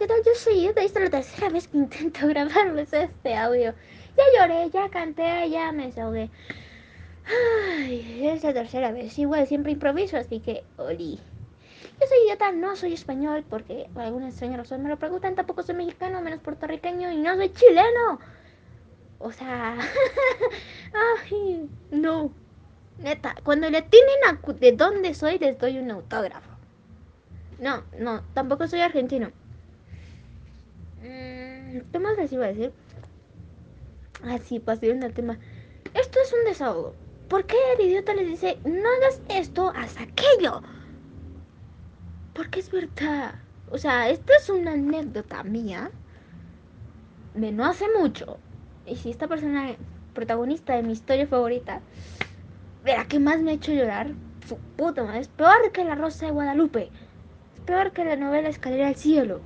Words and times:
¿qué 0.00 0.06
tal? 0.06 0.22
Yo 0.24 0.34
soy 0.34 0.64
Esta 0.64 0.80
es 0.82 0.94
la 0.94 1.10
tercera 1.10 1.50
vez 1.50 1.68
que 1.68 1.76
intento 1.76 2.26
grabarles 2.26 2.90
este 2.90 3.36
audio. 3.36 3.74
Ya 4.16 4.24
lloré, 4.34 4.70
ya 4.70 4.88
canté, 4.88 5.50
ya 5.50 5.72
me 5.72 5.88
desahogué. 5.88 6.30
Ay, 7.76 8.26
es 8.26 8.42
la 8.42 8.54
tercera 8.54 8.92
vez. 8.92 9.18
Igual 9.18 9.46
siempre 9.46 9.72
improviso, 9.72 10.16
así 10.16 10.40
que, 10.40 10.64
oli. 10.78 11.20
Yo 12.00 12.06
soy 12.06 12.18
idiota, 12.24 12.50
no 12.50 12.76
soy 12.76 12.94
español, 12.94 13.44
porque 13.48 13.90
por 13.92 14.02
alguna 14.02 14.30
extraña 14.30 14.56
razón 14.56 14.82
me 14.82 14.88
lo 14.88 14.98
preguntan. 14.98 15.34
Tampoco 15.34 15.62
soy 15.62 15.74
mexicano, 15.74 16.22
menos 16.22 16.40
puertorriqueño, 16.40 17.12
y 17.12 17.18
no 17.18 17.36
soy 17.36 17.52
chileno. 17.52 18.20
O 19.18 19.30
sea, 19.32 19.76
ay, 21.30 21.68
no. 21.90 22.32
Neta, 23.00 23.34
cuando 23.44 23.68
le 23.68 23.82
tienen 23.82 24.16
a 24.28 24.52
de 24.54 24.72
dónde 24.72 25.12
soy, 25.12 25.38
les 25.38 25.58
doy 25.58 25.78
un 25.78 25.90
autógrafo. 25.90 26.50
No, 27.58 27.84
no, 27.98 28.22
tampoco 28.32 28.66
soy 28.66 28.80
argentino. 28.80 29.30
Mm, 31.00 31.80
¿Qué 31.92 31.98
más 31.98 32.16
les 32.16 32.32
iba 32.32 32.44
a 32.44 32.48
decir? 32.48 32.72
Ah, 34.22 34.38
sí, 34.38 34.60
pasando 34.60 35.06
el 35.06 35.14
tema. 35.14 35.38
Esto 35.94 36.18
es 36.22 36.32
un 36.32 36.44
desahogo. 36.44 36.94
¿Por 37.28 37.46
qué 37.46 37.56
el 37.78 37.86
idiota 37.86 38.12
les 38.14 38.28
dice, 38.28 38.58
no 38.64 38.88
hagas 38.98 39.20
esto, 39.28 39.72
haz 39.74 39.96
aquello? 39.98 40.62
Porque 42.34 42.60
es 42.60 42.70
verdad. 42.70 43.34
O 43.70 43.78
sea, 43.78 44.10
esta 44.10 44.32
es 44.36 44.50
una 44.50 44.72
anécdota 44.72 45.42
mía 45.42 45.90
de 47.34 47.52
no 47.52 47.64
hace 47.64 47.86
mucho. 47.98 48.38
Y 48.86 48.96
si 48.96 49.10
esta 49.10 49.28
persona, 49.28 49.76
protagonista 50.12 50.74
de 50.74 50.82
mi 50.82 50.92
historia 50.92 51.26
favorita, 51.26 51.80
verá 52.84 53.06
que 53.06 53.20
más 53.20 53.40
me 53.40 53.52
ha 53.52 53.54
hecho 53.54 53.72
llorar, 53.72 54.12
su 54.46 54.56
puta 54.76 55.04
madre, 55.04 55.20
es 55.20 55.28
peor 55.28 55.70
que 55.72 55.84
la 55.84 55.94
Rosa 55.94 56.26
de 56.26 56.32
Guadalupe 56.32 56.90
peor 57.70 57.92
que 57.92 58.04
la 58.04 58.16
novela 58.16 58.48
Escalera 58.48 58.88
al 58.88 58.96
Cielo. 58.96 59.40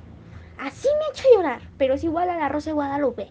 Así 0.58 0.88
me 0.88 1.04
ha 1.04 1.10
hecho 1.10 1.28
llorar, 1.34 1.62
pero 1.78 1.94
es 1.94 2.04
igual 2.04 2.30
a 2.30 2.36
La 2.36 2.48
Rosa 2.48 2.70
de 2.70 2.74
Guadalupe. 2.74 3.30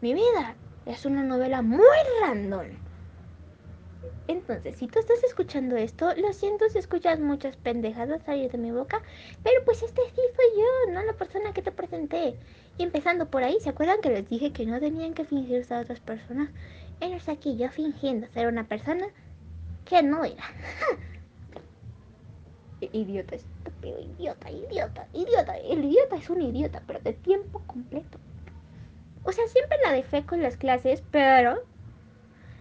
Mi 0.00 0.14
vida 0.14 0.54
es 0.86 1.04
una 1.04 1.22
novela 1.22 1.62
muy 1.62 1.86
random. 2.22 2.66
Entonces, 4.28 4.76
si 4.76 4.86
tú 4.86 4.98
estás 4.98 5.22
escuchando 5.24 5.76
esto, 5.76 6.14
lo 6.16 6.32
siento 6.32 6.68
si 6.68 6.78
escuchas 6.78 7.18
muchas 7.18 7.56
pendejadas 7.56 8.22
salir 8.22 8.50
de 8.50 8.58
mi 8.58 8.70
boca, 8.70 9.02
pero 9.42 9.64
pues 9.64 9.82
este 9.82 10.02
sí 10.14 10.20
fue 10.34 10.44
yo, 10.56 10.92
no 10.92 11.02
la 11.02 11.14
persona 11.14 11.52
que 11.52 11.62
te 11.62 11.72
presenté. 11.72 12.36
Y 12.76 12.82
empezando 12.82 13.26
por 13.26 13.42
ahí, 13.42 13.58
¿se 13.60 13.70
acuerdan 13.70 14.00
que 14.00 14.10
les 14.10 14.28
dije 14.28 14.52
que 14.52 14.66
no 14.66 14.80
tenían 14.80 15.14
que 15.14 15.24
fingirse 15.24 15.74
a 15.74 15.80
otras 15.80 16.00
personas? 16.00 16.50
Eres 17.00 17.28
aquí 17.28 17.56
yo 17.56 17.70
fingiendo 17.70 18.26
ser 18.28 18.48
una 18.48 18.64
persona 18.64 19.06
que 19.84 20.02
no 20.02 20.24
era. 20.24 20.44
Idiota, 22.80 23.34
estúpido, 23.34 24.00
idiota, 24.00 24.50
idiota, 24.50 25.08
idiota. 25.12 25.56
El 25.58 25.84
idiota 25.84 26.16
es 26.16 26.30
un 26.30 26.42
idiota, 26.42 26.82
pero 26.86 27.00
de 27.00 27.12
tiempo 27.12 27.60
completo. 27.66 28.18
O 29.24 29.32
sea, 29.32 29.46
siempre 29.48 29.76
la 29.84 29.92
defeco 29.92 30.34
en 30.34 30.42
las 30.42 30.56
clases, 30.56 31.02
pero 31.10 31.62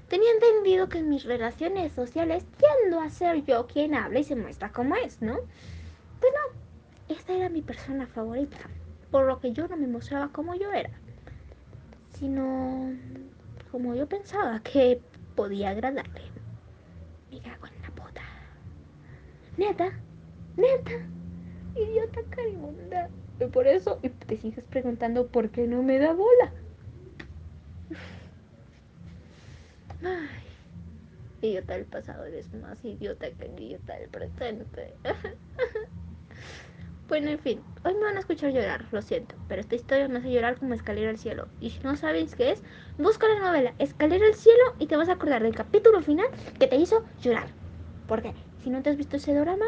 tenía 0.09 0.31
entendido 0.31 0.89
que 0.89 0.99
en 0.99 1.09
mis 1.09 1.23
relaciones 1.23 1.91
sociales 1.93 2.45
tiendo 2.57 2.99
a 2.99 3.09
ser 3.09 3.43
yo 3.45 3.67
quien 3.67 3.95
habla 3.95 4.19
y 4.19 4.23
se 4.23 4.35
muestra 4.35 4.71
como 4.71 4.95
es, 4.95 5.21
¿no? 5.21 5.35
Pues 6.19 6.33
no, 6.33 7.15
esta 7.15 7.33
era 7.33 7.49
mi 7.49 7.61
persona 7.61 8.07
favorita, 8.07 8.57
por 9.11 9.25
lo 9.25 9.39
que 9.39 9.53
yo 9.53 9.67
no 9.67 9.77
me 9.77 9.87
mostraba 9.87 10.29
como 10.29 10.55
yo 10.55 10.71
era, 10.73 10.91
sino 12.19 12.91
como 13.71 13.95
yo 13.95 14.07
pensaba 14.07 14.59
que 14.61 14.99
podía 15.35 15.69
agradarle. 15.69 16.23
Me 17.31 17.39
cago 17.41 17.67
en 17.67 17.81
la 17.81 17.89
puta. 17.91 18.21
Neta, 19.57 19.91
Neta, 20.57 20.91
idiota 21.75 22.21
carimunda. 22.29 23.09
Por 23.53 23.67
eso 23.67 23.99
y 24.01 24.09
te 24.09 24.37
sigues 24.37 24.65
preguntando 24.65 25.27
por 25.27 25.51
qué 25.51 25.67
no 25.67 25.83
me 25.83 25.99
da 25.99 26.13
bola. 26.13 26.51
Ay, 30.03 31.47
idiota 31.47 31.73
del 31.73 31.85
pasado 31.85 32.25
eres 32.25 32.51
más 32.55 32.83
idiota 32.83 33.29
que 33.29 33.45
el 33.45 33.61
idiota 33.61 33.99
del 33.99 34.09
presente. 34.09 34.95
bueno, 37.07 37.29
en 37.29 37.39
fin, 37.39 37.61
hoy 37.85 37.93
me 37.93 38.01
van 38.01 38.17
a 38.17 38.21
escuchar 38.21 38.51
llorar, 38.51 38.85
lo 38.91 39.03
siento, 39.03 39.35
pero 39.47 39.61
esta 39.61 39.75
historia 39.75 40.07
me 40.07 40.17
hace 40.17 40.31
llorar 40.31 40.57
como 40.57 40.73
Escalera 40.73 41.11
al 41.11 41.19
Cielo. 41.19 41.47
Y 41.61 41.69
si 41.69 41.79
no 41.83 41.95
sabes 41.95 42.35
qué 42.35 42.53
es, 42.53 42.63
busca 42.97 43.27
la 43.27 43.39
novela 43.39 43.75
Escalera 43.77 44.25
al 44.25 44.33
Cielo 44.33 44.63
y 44.79 44.87
te 44.87 44.97
vas 44.97 45.09
a 45.09 45.13
acordar 45.13 45.43
del 45.43 45.53
capítulo 45.53 46.01
final 46.01 46.27
que 46.59 46.65
te 46.65 46.77
hizo 46.77 47.05
llorar. 47.21 47.49
Porque 48.07 48.33
si 48.63 48.71
no 48.71 48.81
te 48.81 48.89
has 48.89 48.97
visto 48.97 49.17
ese 49.17 49.35
drama, 49.35 49.65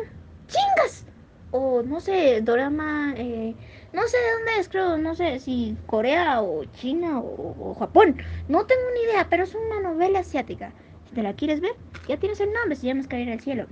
¡Chingas! 0.49 1.05
O 1.51 1.81
no 1.81 1.99
sé, 1.99 2.41
drama, 2.41 3.13
eh, 3.17 3.55
no 3.93 4.07
sé 4.07 4.17
de 4.17 4.31
dónde 4.33 4.59
es, 4.59 4.69
creo, 4.69 4.97
no 4.97 5.15
sé 5.15 5.39
si 5.39 5.75
Corea 5.87 6.41
o 6.41 6.63
China 6.65 7.19
o, 7.19 7.75
Japón. 7.79 8.17
No 8.47 8.65
tengo 8.65 8.81
ni 8.93 9.01
idea, 9.01 9.27
pero 9.29 9.43
es 9.43 9.55
una 9.55 9.79
novela 9.79 10.19
asiática. 10.19 10.73
Si 11.07 11.15
te 11.15 11.23
la 11.23 11.33
quieres 11.33 11.59
ver, 11.61 11.73
ya 12.07 12.17
tienes 12.17 12.39
el 12.39 12.53
nombre, 12.53 12.75
se 12.75 12.85
llama 12.85 13.01
Escalera 13.01 13.33
al 13.33 13.39
Cielo. 13.39 13.65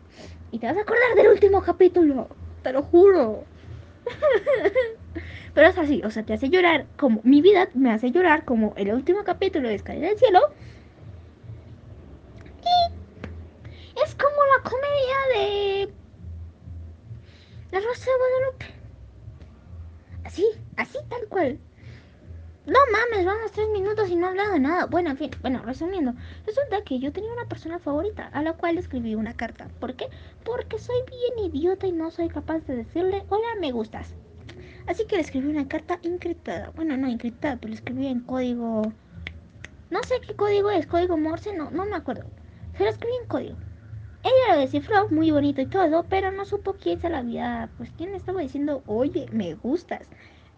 Y 0.52 0.60
te 0.60 0.68
vas 0.68 0.78
a 0.78 0.82
acordar 0.82 1.16
del 1.16 1.28
último 1.28 1.62
capítulo, 1.62 2.30
te 2.64 2.74
lo 2.74 2.82
juro. 2.82 3.44
Pero 5.54 5.68
es 5.68 5.78
así, 5.78 6.02
o 6.04 6.10
sea, 6.10 6.24
te 6.24 6.34
hace 6.34 6.50
llorar 6.50 6.88
como 6.98 7.20
mi 7.24 7.42
vida 7.42 7.68
me 7.74 7.92
hace 7.92 8.12
llorar 8.12 8.46
como 8.46 8.74
el 8.78 8.94
último 8.94 9.24
capítulo 9.24 9.68
de 9.70 9.76
Escalera 9.76 10.10
al 10.10 10.18
Cielo. 10.18 10.40
Y 12.64 14.04
es 14.04 14.16
como 14.16 14.36
la 14.56 14.70
comedia 14.70 15.18
de 15.36 15.94
la 17.72 17.80
Rosa 17.80 18.06
de 18.06 18.18
Guadalupe. 18.18 18.66
Así, 20.24 20.46
así 20.76 20.98
tal 21.10 21.28
cual. 21.28 21.60
No 22.66 22.80
mames, 22.92 23.26
vamos 23.26 23.52
tres 23.54 23.70
minutos 23.70 24.10
y 24.10 24.16
no 24.16 24.26
he 24.26 24.30
hablado 24.30 24.54
de 24.54 24.60
nada. 24.60 24.86
Bueno, 24.88 25.10
en 25.10 25.18
fin, 25.18 25.32
bueno, 25.42 25.62
resumiendo, 25.64 26.14
resulta 26.46 26.82
que 26.84 27.00
yo 27.00 27.14
tenía 27.14 27.32
una 27.32 27.48
persona 27.48 27.80
favorita 27.80 28.28
a 28.28 28.42
la 28.42 28.54
cual 28.54 28.78
escribí 28.78 29.16
una 29.16 29.36
carta. 29.36 29.70
¿Por 29.80 29.96
qué? 29.96 30.10
Porque 30.44 30.78
soy 30.78 30.98
bien 31.10 31.54
idiota 31.54 31.88
y 31.88 31.94
no 31.94 32.12
soy 32.12 32.28
capaz 32.28 32.60
de 32.68 32.76
decirle, 32.76 33.24
hola, 33.30 33.48
me 33.60 33.72
gustas. 33.72 34.16
Así 34.86 35.06
que 35.06 35.16
le 35.16 35.22
escribí 35.22 35.48
una 35.48 35.68
carta 35.68 36.00
encriptada. 36.04 36.72
Bueno, 36.76 36.98
no 36.98 37.08
encriptada, 37.08 37.58
pero 37.58 37.70
le 37.70 37.76
escribí 37.76 38.08
en 38.08 38.22
código... 38.22 38.82
No 39.90 40.04
sé 40.04 40.20
qué 40.20 40.36
código 40.36 40.70
es, 40.70 40.88
código 40.88 41.18
Morse, 41.18 41.56
no, 41.56 41.72
no 41.72 41.86
me 41.86 41.96
acuerdo. 41.96 42.26
Se 42.78 42.84
lo 42.84 42.90
escribí 42.90 43.14
en 43.22 43.28
código. 43.28 43.58
Ella 44.28 44.56
lo 44.56 44.60
descifró 44.62 45.10
muy 45.10 45.32
bonito 45.32 45.62
y 45.62 45.68
todo, 45.68 46.08
pero 46.10 46.32
no 46.32 46.46
supo 46.46 46.78
quién 46.78 47.00
se 47.00 47.10
la 47.10 47.20
había, 47.20 47.74
pues 47.78 47.92
quién 47.94 48.14
estaba 48.16 48.42
diciendo, 48.42 48.84
oye, 48.86 49.28
me 49.32 49.54
gustas. 49.56 50.10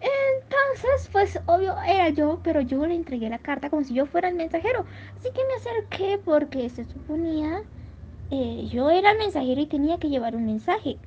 Entonces, 0.00 1.08
pues 1.12 1.40
obvio 1.46 1.76
era 1.86 2.08
yo, 2.10 2.40
pero 2.42 2.60
yo 2.60 2.86
le 2.86 2.94
entregué 2.94 3.28
la 3.30 3.38
carta 3.40 3.70
como 3.70 3.84
si 3.84 3.94
yo 3.94 4.06
fuera 4.06 4.28
el 4.28 4.34
mensajero. 4.36 4.84
Así 5.16 5.28
que 5.34 5.42
me 5.48 5.54
acerqué 5.54 6.18
porque 6.24 6.68
se 6.70 6.84
suponía 6.84 7.60
eh, 8.30 8.68
yo 8.68 8.90
era 8.90 9.12
el 9.12 9.18
mensajero 9.18 9.60
y 9.60 9.66
tenía 9.68 9.98
que 9.98 10.08
llevar 10.08 10.36
un 10.36 10.46
mensaje. 10.46 11.00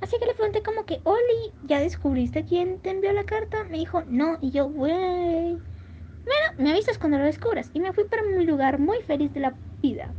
Así 0.00 0.16
que 0.20 0.26
le 0.26 0.34
pregunté 0.34 0.62
como 0.62 0.86
que, 0.86 1.00
Oli, 1.04 1.54
¿ya 1.62 1.80
descubriste 1.80 2.44
quién 2.44 2.80
te 2.80 2.90
envió 2.90 3.12
la 3.12 3.24
carta? 3.24 3.58
Me 3.70 3.78
dijo, 3.78 4.04
no, 4.06 4.38
y 4.42 4.50
yo, 4.52 4.66
güey. 4.68 4.92
Bueno, 6.24 6.48
me 6.58 6.70
avisas 6.72 6.98
cuando 6.98 7.18
lo 7.18 7.24
descubras. 7.24 7.70
Y 7.74 7.80
me 7.80 7.92
fui 7.92 8.04
para 8.04 8.22
mi 8.22 8.44
lugar 8.46 8.78
muy 8.78 9.00
feliz 9.02 9.32
de 9.32 9.40
la 9.40 9.58
vida 9.82 10.14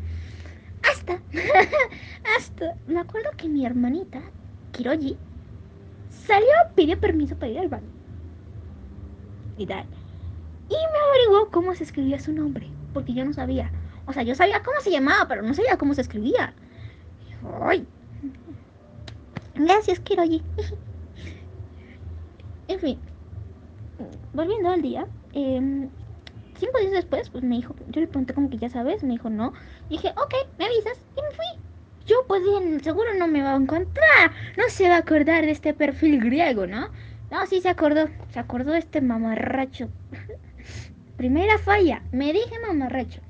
hasta, 1.06 1.22
hasta, 2.38 2.76
me 2.88 3.00
acuerdo 3.00 3.30
que 3.38 3.48
mi 3.48 3.66
hermanita, 3.66 4.22
Kiroji, 4.72 5.18
salió, 6.10 6.48
pidió 6.76 7.00
permiso 7.00 7.36
para 7.36 7.52
ir 7.52 7.60
al 7.60 7.70
baño. 7.70 7.88
Y 9.58 9.66
tal. 9.66 9.86
Y 10.70 10.74
me 10.74 11.10
averiguó 11.10 11.50
cómo 11.52 11.76
se 11.76 11.84
escribía 11.84 12.20
su 12.20 12.34
nombre, 12.34 12.68
porque 12.94 13.14
yo 13.14 13.24
no 13.24 13.34
sabía. 13.34 13.72
O 14.08 14.14
sea, 14.14 14.24
yo 14.24 14.36
sabía 14.36 14.64
cómo 14.64 14.80
se 14.82 14.92
llamaba, 14.92 15.28
pero 15.28 15.42
no 15.42 15.54
sabía 15.54 15.78
cómo 15.78 15.94
se 15.94 16.02
escribía. 16.02 16.54
¡Ay! 17.62 17.88
Gracias, 19.56 20.00
Kiroji. 20.00 20.44
en 22.68 22.80
fin, 22.80 23.00
volviendo 24.34 24.70
al 24.70 24.82
día, 24.82 25.08
eh, 25.34 25.88
cinco 26.58 26.80
días 26.80 26.92
después, 26.92 27.30
pues 27.30 27.44
me 27.44 27.56
dijo, 27.56 27.76
yo 27.90 28.02
le 28.02 28.08
pregunté 28.08 28.34
como 28.34 28.50
que 28.50 28.58
ya 28.58 28.70
sabes, 28.70 29.04
me 29.04 29.14
dijo 29.14 29.30
no. 29.30 29.54
Dije, 29.90 30.10
ok, 30.10 30.34
me 30.58 30.66
avisas. 30.66 31.00
Y 31.18 31.22
me 31.22 31.32
fui. 31.32 31.46
Yo 32.06 32.26
pues 32.28 32.44
bien, 32.44 32.84
seguro 32.84 33.14
no 33.18 33.28
me 33.28 33.42
va 33.42 33.54
a 33.54 33.58
encontrar. 33.58 34.32
No 34.58 34.64
se 34.70 34.88
va 34.90 34.96
a 34.96 35.00
acordar 35.00 35.46
de 35.46 35.52
este 35.52 35.74
perfil 35.74 36.20
griego, 36.20 36.68
¿no? 36.68 36.90
No, 37.32 37.46
sí 37.48 37.62
se 37.62 37.70
acordó. 37.70 38.08
Se 38.30 38.40
acordó 38.40 38.74
de 38.74 38.80
este 38.80 39.02
mamarracho. 39.02 39.90
Primera 41.18 41.58
falla, 41.58 42.04
me 42.12 42.32
dije 42.34 42.60
mamarracho. 42.60 43.22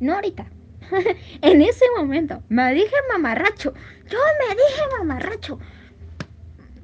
No 0.00 0.14
ahorita. 0.14 0.46
en 1.42 1.62
ese 1.62 1.84
momento, 1.96 2.42
me 2.48 2.74
dije 2.74 2.94
mamarracho. 3.12 3.72
Yo 4.08 4.18
me 4.40 4.54
dije 4.54 4.82
mamarracho. 4.98 5.58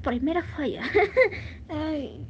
Primera 0.02 0.42
falla. 0.42 0.82
Ay. 1.68 2.26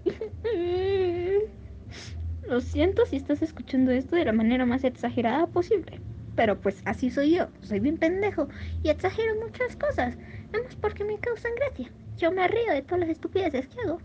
Lo 2.48 2.60
siento 2.60 3.04
si 3.06 3.16
estás 3.16 3.42
escuchando 3.42 3.90
esto 3.90 4.14
de 4.14 4.24
la 4.24 4.32
manera 4.32 4.66
más 4.66 4.84
exagerada 4.84 5.48
posible. 5.48 6.00
Pero 6.36 6.60
pues 6.60 6.80
así 6.84 7.10
soy 7.10 7.36
yo, 7.36 7.48
soy 7.62 7.80
bien 7.80 7.96
pendejo 7.96 8.48
y 8.84 8.90
exagero 8.90 9.34
muchas 9.36 9.74
cosas. 9.76 10.16
Vamos 10.52 10.76
porque 10.76 11.02
me 11.02 11.18
causan 11.18 11.52
gracia. 11.56 11.90
yo 12.18 12.30
me 12.30 12.46
río 12.46 12.72
de 12.72 12.82
todas 12.82 13.00
las 13.00 13.10
estupideces 13.10 13.66
que 13.66 13.80
hago. 13.80 13.98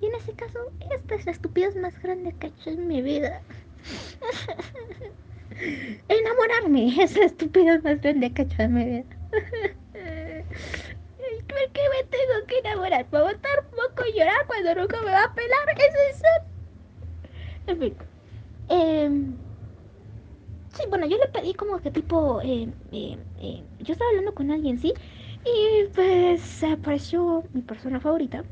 Y 0.00 0.06
en 0.06 0.14
ese 0.14 0.32
caso, 0.32 0.58
esta 0.94 1.14
es 1.14 1.26
la 1.26 1.32
estupidez 1.32 1.76
más 1.76 2.00
grande 2.00 2.34
que 2.38 2.46
he 2.46 2.50
hecho 2.50 2.70
en 2.70 2.88
mi 2.88 3.02
vida. 3.02 3.42
Enamorarme 6.08 7.02
es 7.02 7.16
la 7.16 7.26
estupidez 7.26 7.82
más 7.84 8.00
grande 8.00 8.32
que 8.32 8.42
he 8.42 8.44
hecho 8.46 8.62
en 8.62 8.74
mi 8.74 8.84
vida. 8.84 9.04
¿Por 11.48 11.72
qué 11.72 11.80
me 11.90 12.04
tengo 12.04 12.46
que 12.46 12.58
enamorar? 12.58 13.06
¿Puedo 13.06 13.30
estar 13.30 13.64
poco 13.70 14.04
y 14.08 14.18
llorar 14.18 14.46
cuando 14.46 14.74
nunca 14.74 15.00
me 15.02 15.10
va 15.10 15.24
a 15.24 15.34
pelar? 15.34 15.68
¿Es 15.76 16.16
eso? 16.16 16.53
En 17.66 17.78
fin. 17.78 17.94
Eh, 18.68 19.10
sí, 20.74 20.82
bueno, 20.88 21.06
yo 21.06 21.16
le 21.18 21.28
pedí 21.28 21.54
como 21.54 21.80
que 21.80 21.90
tipo... 21.90 22.40
Eh, 22.42 22.68
yo 23.80 23.92
estaba 23.92 24.10
hablando 24.10 24.34
con 24.34 24.50
alguien, 24.50 24.78
¿sí? 24.78 24.92
Y 25.44 25.88
pues 25.94 26.64
apareció 26.64 27.44
mi 27.52 27.62
persona 27.62 28.00
favorita. 28.00 28.44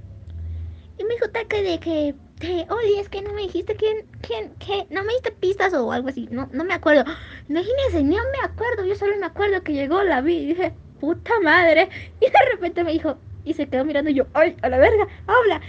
Y 0.99 1.05
me 1.05 1.15
dijo 1.15 1.29
Taque 1.31 1.63
de 1.63 1.79
que... 1.81 2.15
Te, 2.39 2.67
oye, 2.71 2.99
es 3.01 3.09
que 3.09 3.23
no 3.23 3.33
me 3.35 3.43
dijiste 3.43 3.77
quién, 3.77 4.05
quién, 4.21 4.53
qué, 4.59 4.85
no 4.91 5.05
me 5.05 5.13
diste 5.13 5.31
pistas 5.31 5.73
o 5.75 5.93
algo 5.93 6.09
así, 6.09 6.27
no, 6.33 6.49
no 6.53 6.65
me 6.65 6.75
acuerdo. 6.75 7.05
Imagínense, 7.49 8.03
no 8.03 8.17
me 8.17 8.45
acuerdo, 8.45 8.85
yo 8.85 8.97
solo 8.97 9.17
me 9.19 9.27
acuerdo 9.27 9.63
que 9.63 9.73
llegó, 9.73 10.03
la 10.03 10.21
vi 10.23 10.39
y 10.39 10.47
dije, 10.47 10.75
puta 10.99 11.33
madre. 11.45 11.89
Y 12.21 12.25
de 12.27 12.39
repente 12.51 12.83
me 12.83 12.93
dijo, 12.93 13.17
y 13.45 13.55
se 13.55 13.69
quedó 13.69 13.85
mirando 13.85 14.11
y 14.11 14.15
yo, 14.15 14.27
ay, 14.35 14.57
a 14.63 14.69
la 14.69 14.79
verga, 14.79 15.07
habla. 15.29 15.61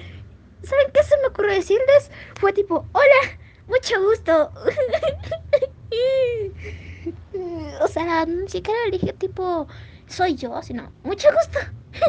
¿Saben 0.63 0.87
qué 0.93 1.03
se 1.03 1.17
me 1.21 1.27
ocurrió 1.27 1.53
decirles? 1.53 2.09
Fue 2.39 2.53
tipo, 2.53 2.87
hola, 2.93 3.39
mucho 3.67 4.01
gusto. 4.01 4.51
o 7.81 7.87
sea, 7.87 8.25
ni 8.25 8.47
siquiera 8.47 8.79
le 8.85 8.91
dije 8.97 9.13
tipo, 9.13 9.67
soy 10.07 10.35
yo, 10.35 10.61
sino, 10.61 10.93
mucho 11.03 11.27
gusto. 11.33 11.59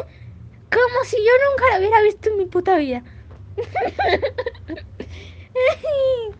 Como 0.71 1.03
si 1.05 1.17
yo 1.17 1.31
nunca 1.49 1.65
la 1.71 1.79
hubiera 1.79 2.01
visto 2.01 2.29
en 2.29 2.37
mi 2.37 2.45
puta 2.45 2.77
vida. 2.77 3.03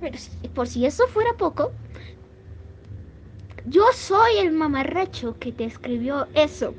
Pero 0.00 0.18
por 0.54 0.66
si 0.66 0.86
eso 0.86 1.06
fuera 1.08 1.30
poco, 1.38 1.72
yo 3.64 3.82
soy 3.94 4.38
el 4.38 4.52
mamarracho 4.52 5.38
que 5.38 5.52
te 5.52 5.64
escribió 5.64 6.28
eso. 6.34 6.74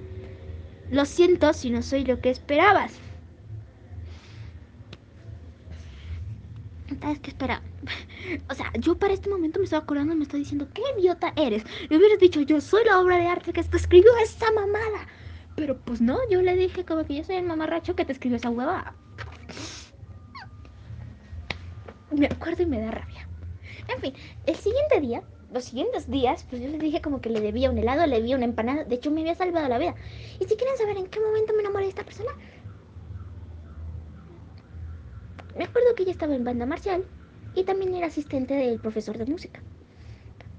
Lo 0.90 1.06
siento 1.06 1.54
si 1.54 1.70
no 1.70 1.84
soy 1.84 2.06
lo 2.06 2.20
que 2.20 2.32
esperabas. 2.32 3.00
¿Sabes 7.00 7.20
qué 7.20 7.30
espera? 7.32 7.62
O 8.50 8.54
sea, 8.54 8.72
yo 8.80 8.98
para 9.00 9.14
este 9.14 9.30
momento 9.30 9.60
me 9.60 9.66
estaba 9.66 9.84
acordando 9.84 10.14
y 10.14 10.18
me 10.18 10.24
estoy 10.24 10.40
diciendo, 10.42 10.68
¿qué 10.74 10.82
idiota 10.98 11.34
eres? 11.36 11.64
Le 11.90 11.98
hubieras 11.98 12.20
dicho, 12.20 12.42
yo 12.42 12.62
soy 12.62 12.84
la 12.86 13.00
obra 13.00 13.18
de 13.18 13.28
arte 13.28 13.54
que 13.54 13.64
te 13.64 13.78
escribió 13.78 14.12
esa 14.24 14.52
mamada. 14.52 15.08
Pero 15.56 15.80
pues 15.80 16.02
no, 16.02 16.18
yo 16.30 16.42
le 16.42 16.56
dije 16.56 16.86
como 16.86 17.06
que 17.06 17.16
yo 17.16 17.24
soy 17.24 17.36
el 17.38 17.46
mamarracho 17.46 17.96
que 17.96 18.06
te 18.06 18.14
escribió 18.14 18.38
esa 18.38 18.50
hueva. 18.50 18.96
Me 22.12 22.26
acuerdo 22.28 22.64
y 22.64 22.66
me 22.66 22.80
da 22.80 22.92
rabia. 22.92 23.30
En 23.88 24.00
fin, 24.02 24.14
el 24.46 24.56
siguiente 24.56 25.00
día, 25.02 25.24
los 25.52 25.66
siguientes 25.66 26.10
días, 26.10 26.46
pues 26.50 26.62
yo 26.62 26.68
le 26.68 26.78
dije 26.78 27.02
como 27.02 27.22
que 27.22 27.30
le 27.30 27.42
debía 27.42 27.70
un 27.72 27.78
helado, 27.78 28.06
le 28.06 28.18
debía 28.18 28.36
una 28.36 28.46
empanada. 28.46 28.84
De 28.86 28.96
hecho, 28.96 29.12
me 29.12 29.22
había 29.22 29.36
salvado 29.36 29.68
la 29.68 29.78
vida. 29.80 29.96
Y 30.40 30.46
si 30.46 30.56
quieren 30.56 30.78
saber 30.78 30.98
en 30.98 31.08
qué 31.08 31.20
momento 31.20 31.54
me 31.54 31.62
enamoré 31.62 31.86
de 31.86 31.90
esta 31.90 32.06
persona, 32.06 32.32
me 35.62 35.66
acuerdo 35.66 35.94
que 35.94 36.02
ella 36.02 36.12
estaba 36.12 36.34
en 36.34 36.44
banda 36.44 36.66
marcial 36.66 37.06
y 37.54 37.64
también 37.66 37.94
era 37.94 38.08
asistente 38.08 38.56
del 38.56 38.80
profesor 38.80 39.16
de 39.20 39.28
música. 39.28 39.64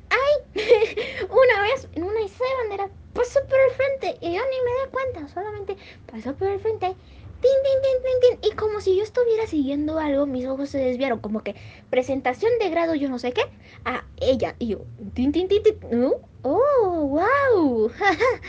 ¡Ay! 0.08 0.62
una 1.28 1.62
vez 1.62 1.88
en 1.90 2.04
una 2.04 2.20
isla 2.20 2.46
de 2.46 2.68
bandera 2.68 2.90
pasó 3.12 3.40
por 3.48 3.58
el 3.58 3.70
frente 3.72 4.24
y 4.24 4.32
yo 4.36 4.40
ni 4.42 4.58
me 4.64 4.72
di 4.78 4.90
cuenta, 4.92 5.34
solamente 5.34 5.76
pasó 6.06 6.36
por 6.36 6.46
el 6.46 6.60
frente. 6.60 6.86
Tin, 6.86 7.58
tin, 7.64 7.78
tin, 7.82 7.98
tin, 8.04 8.38
tin, 8.40 8.50
y 8.52 8.54
como 8.54 8.80
si 8.80 8.96
yo 8.96 9.02
estuviera 9.02 9.48
siguiendo 9.48 9.98
algo, 9.98 10.26
mis 10.26 10.46
ojos 10.46 10.70
se 10.70 10.78
desviaron, 10.78 11.18
como 11.18 11.42
que 11.42 11.56
presentación 11.90 12.52
de 12.60 12.70
grado, 12.70 12.94
yo 12.94 13.08
no 13.08 13.18
sé 13.18 13.32
qué, 13.32 13.42
a 13.84 14.06
ella. 14.18 14.54
Y 14.60 14.68
yo, 14.68 14.86
tin, 15.14 15.32
tin, 15.32 15.48
tin, 15.48 15.64
tin, 15.64 15.74
¿no? 15.90 16.20
oh, 16.42 17.20
wow. 17.58 17.90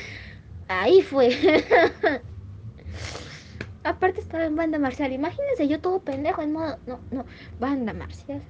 Ahí 0.67 1.01
fue. 1.01 1.31
Aparte 3.83 4.21
estaba 4.21 4.45
en 4.45 4.56
banda 4.56 4.80
marcial. 4.80 5.12
Imagínense 5.12 5.68
yo 5.68 5.80
todo 5.80 6.00
pendejo 6.00 6.41
en 6.41 6.53
modo. 6.53 6.77
No, 6.85 7.00
no, 7.12 7.25
banda 7.59 7.94
marcial. 7.94 8.41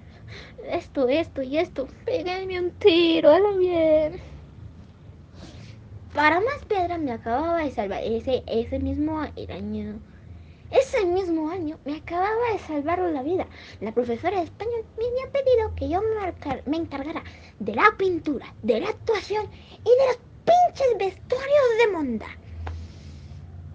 Esto, 0.69 1.09
esto 1.09 1.41
y 1.41 1.57
esto. 1.57 1.88
Péguenme 2.06 2.59
un 2.59 2.71
tiro, 2.71 3.30
a 3.31 3.57
bien. 3.57 4.21
Para 6.13 6.39
más 6.39 6.63
piedra 6.68 7.00
me 7.00 7.12
acababa 7.12 7.63
de 7.63 7.71
salvar. 7.71 8.03
Ese, 8.03 8.44
ese 8.45 8.77
mismo 8.77 9.19
año. 9.19 10.00
Ese 10.69 11.06
mismo 11.06 11.50
año 11.50 11.80
me 11.85 11.97
acababa 11.97 12.51
de 12.51 12.59
salvar 12.59 13.00
la 13.00 13.24
vida. 13.24 13.47
La 13.81 13.91
profesora 13.91 14.38
de 14.38 14.44
español 14.44 14.85
me 14.97 15.06
había 15.06 15.31
pedido 15.31 15.75
que 15.75 15.89
yo 15.89 16.01
me 16.65 16.77
encargara 16.77 17.24
de 17.59 17.75
la 17.75 17.94
pintura, 17.97 18.53
de 18.62 18.80
la 18.80 18.89
actuación 18.89 19.45
y 19.80 19.89
de 19.89 20.07
los 20.07 20.19
pinches 20.45 20.97
vestuarios 20.97 21.77
de 21.80 21.91
monda. 21.91 22.27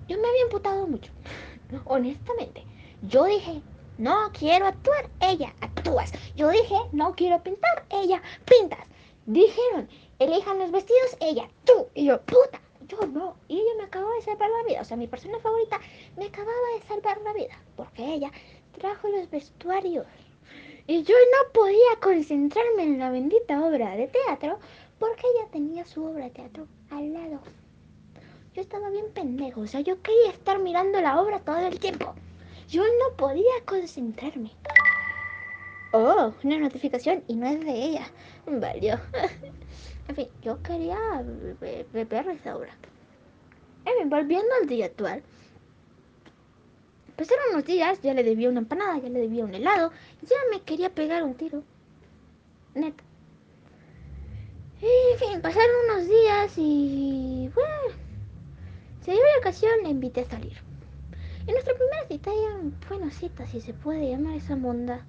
Yo 0.08 0.16
me 0.16 0.26
había 0.26 0.42
imputado 0.42 0.86
mucho 0.86 1.12
honestamente, 1.84 2.64
yo 3.02 3.24
dije, 3.24 3.62
no 3.98 4.30
quiero 4.32 4.66
actuar, 4.66 5.10
ella 5.20 5.54
actúas. 5.60 6.12
Yo 6.36 6.48
dije, 6.50 6.76
no 6.92 7.14
quiero 7.14 7.42
pintar, 7.42 7.84
ella 7.90 8.22
pintas. 8.44 8.86
Dijeron, 9.26 9.88
elijan 10.18 10.58
los 10.58 10.70
vestidos, 10.70 11.16
ella, 11.20 11.48
tú. 11.64 11.88
Y 11.94 12.06
yo, 12.06 12.20
puta, 12.22 12.60
yo 12.86 13.06
no. 13.06 13.36
Y 13.48 13.58
ella 13.58 13.70
me 13.76 13.84
acababa 13.84 14.14
de 14.14 14.22
salvar 14.22 14.48
la 14.50 14.68
vida. 14.68 14.80
O 14.80 14.84
sea, 14.84 14.96
mi 14.96 15.06
persona 15.06 15.38
favorita 15.40 15.80
me 16.16 16.26
acababa 16.26 16.52
de 16.74 16.86
salvar 16.86 17.20
la 17.22 17.32
vida. 17.32 17.60
Porque 17.76 18.04
ella 18.04 18.30
trajo 18.78 19.08
los 19.08 19.28
vestuarios. 19.30 20.06
Y 20.86 21.02
yo 21.02 21.14
no 21.14 21.52
podía 21.52 22.00
concentrarme 22.00 22.84
en 22.84 22.98
la 22.98 23.10
bendita 23.10 23.62
obra 23.62 23.94
de 23.96 24.08
teatro 24.08 24.58
porque 24.98 25.26
ella 25.36 25.48
tenía 25.50 25.84
su 25.84 26.04
obra 26.04 26.24
de 26.24 26.30
teatro 26.30 26.66
al 26.90 27.12
lado. 27.12 27.40
Yo 28.58 28.62
estaba 28.62 28.90
bien 28.90 29.12
pendejo, 29.14 29.60
o 29.60 29.66
sea, 29.68 29.82
yo 29.82 30.02
quería 30.02 30.30
estar 30.30 30.58
mirando 30.58 31.00
la 31.00 31.20
obra 31.22 31.38
todo 31.38 31.58
el 31.58 31.78
tiempo. 31.78 32.12
Yo 32.68 32.82
no 32.82 33.16
podía 33.16 33.44
concentrarme. 33.64 34.50
Oh, 35.92 36.34
una 36.42 36.58
notificación 36.58 37.22
y 37.28 37.36
no 37.36 37.46
es 37.46 37.60
de 37.60 37.72
ella. 37.72 38.10
Valió. 38.46 38.98
en 40.08 40.16
fin, 40.16 40.26
yo 40.42 40.60
quería 40.64 40.98
ver 41.60 42.28
esa 42.30 42.56
obra. 42.56 42.76
En 43.84 43.96
fin, 43.96 44.10
volviendo 44.10 44.52
al 44.60 44.66
día 44.66 44.86
actual. 44.86 45.22
Pasaron 47.16 47.44
unos 47.52 47.64
días, 47.64 48.02
ya 48.02 48.12
le 48.12 48.24
debía 48.24 48.48
una 48.48 48.58
empanada, 48.58 48.98
ya 48.98 49.08
le 49.08 49.20
debía 49.20 49.44
un 49.44 49.54
helado, 49.54 49.92
ya 50.22 50.36
me 50.50 50.62
quería 50.62 50.90
pegar 50.90 51.22
un 51.22 51.34
tiro. 51.34 51.62
Neta. 52.74 53.04
En 54.82 55.18
fin, 55.20 55.40
pasaron 55.42 55.76
unos 55.88 56.08
días 56.08 56.54
y... 56.56 57.48
Bueno, 57.54 58.07
se 59.08 59.14
dio 59.14 59.22
la 59.22 59.38
ocasión, 59.38 59.72
le 59.84 59.88
invité 59.88 60.20
a 60.20 60.24
salir. 60.26 60.52
En 61.46 61.54
nuestra 61.54 61.72
primera 61.72 62.06
cita 62.08 62.30
bueno, 62.90 63.10
cita, 63.10 63.46
si 63.46 63.62
se 63.62 63.72
puede 63.72 64.10
llamar 64.10 64.36
esa 64.36 64.54
monda, 64.54 65.06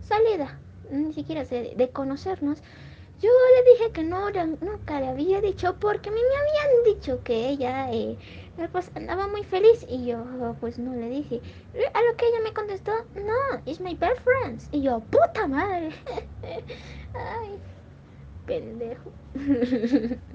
salida, 0.00 0.58
ni 0.90 1.12
siquiera 1.12 1.44
sé, 1.44 1.74
de 1.76 1.90
conocernos, 1.90 2.62
yo 3.20 3.28
le 3.28 3.72
dije 3.72 3.92
que 3.92 4.04
no, 4.04 4.30
nunca 4.30 5.00
le 5.00 5.08
había 5.08 5.42
dicho 5.42 5.76
porque 5.78 6.08
a 6.08 6.12
mí 6.12 6.18
me 6.18 6.36
habían 6.38 6.96
dicho 6.96 7.22
que 7.24 7.50
ella 7.50 7.92
eh, 7.92 8.16
andaba 8.94 9.28
muy 9.28 9.44
feliz 9.44 9.84
y 9.86 10.06
yo 10.06 10.56
pues 10.58 10.78
no 10.78 10.94
le 10.94 11.10
dije. 11.10 11.42
A 11.92 12.02
lo 12.04 12.16
que 12.16 12.28
ella 12.28 12.38
me 12.42 12.54
contestó, 12.54 12.92
no, 13.14 13.60
it's 13.66 13.80
my 13.80 13.94
best 13.94 14.18
friend. 14.22 14.62
Y 14.72 14.80
yo, 14.80 15.00
puta 15.00 15.46
madre. 15.46 15.90
Ay, 17.14 17.60
pendejo. 18.46 19.12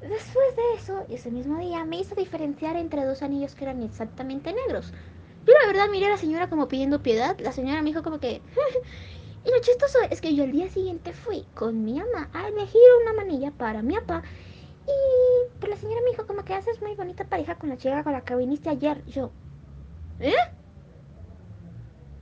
Después 0.00 0.56
de 0.56 0.74
eso, 0.76 1.04
ese 1.08 1.30
mismo 1.30 1.58
día 1.58 1.84
me 1.84 2.00
hizo 2.00 2.14
diferenciar 2.14 2.76
entre 2.76 3.04
dos 3.04 3.22
anillos 3.22 3.54
que 3.54 3.64
eran 3.64 3.82
exactamente 3.82 4.52
negros. 4.52 4.92
Yo 5.46 5.54
la 5.60 5.66
verdad 5.66 5.88
miré 5.90 6.06
a 6.06 6.10
la 6.10 6.16
señora 6.16 6.48
como 6.48 6.68
pidiendo 6.68 7.02
piedad. 7.02 7.38
La 7.40 7.52
señora 7.52 7.82
me 7.82 7.90
dijo 7.90 8.02
como 8.02 8.18
que... 8.18 8.42
y 9.44 9.50
lo 9.50 9.60
chistoso 9.60 9.98
es 10.10 10.20
que 10.20 10.34
yo 10.34 10.44
el 10.44 10.52
día 10.52 10.68
siguiente 10.68 11.12
fui 11.12 11.46
con 11.54 11.84
mi 11.84 11.94
mamá 11.98 12.28
a 12.32 12.48
elegir 12.48 12.80
una 13.02 13.14
manilla 13.14 13.50
para 13.50 13.82
mi 13.82 13.94
papá. 13.94 14.22
Y 14.86 15.58
pues 15.58 15.70
la 15.70 15.76
señora 15.76 16.00
me 16.02 16.10
dijo 16.10 16.26
como 16.26 16.44
que 16.44 16.54
haces 16.54 16.80
muy 16.80 16.94
bonita 16.94 17.24
pareja 17.24 17.56
con 17.56 17.68
la 17.68 17.76
chica 17.76 18.04
con 18.04 18.12
la 18.12 18.22
que 18.22 18.36
viniste 18.36 18.70
ayer. 18.70 19.04
Yo... 19.06 19.30
¿Eh? 20.20 20.34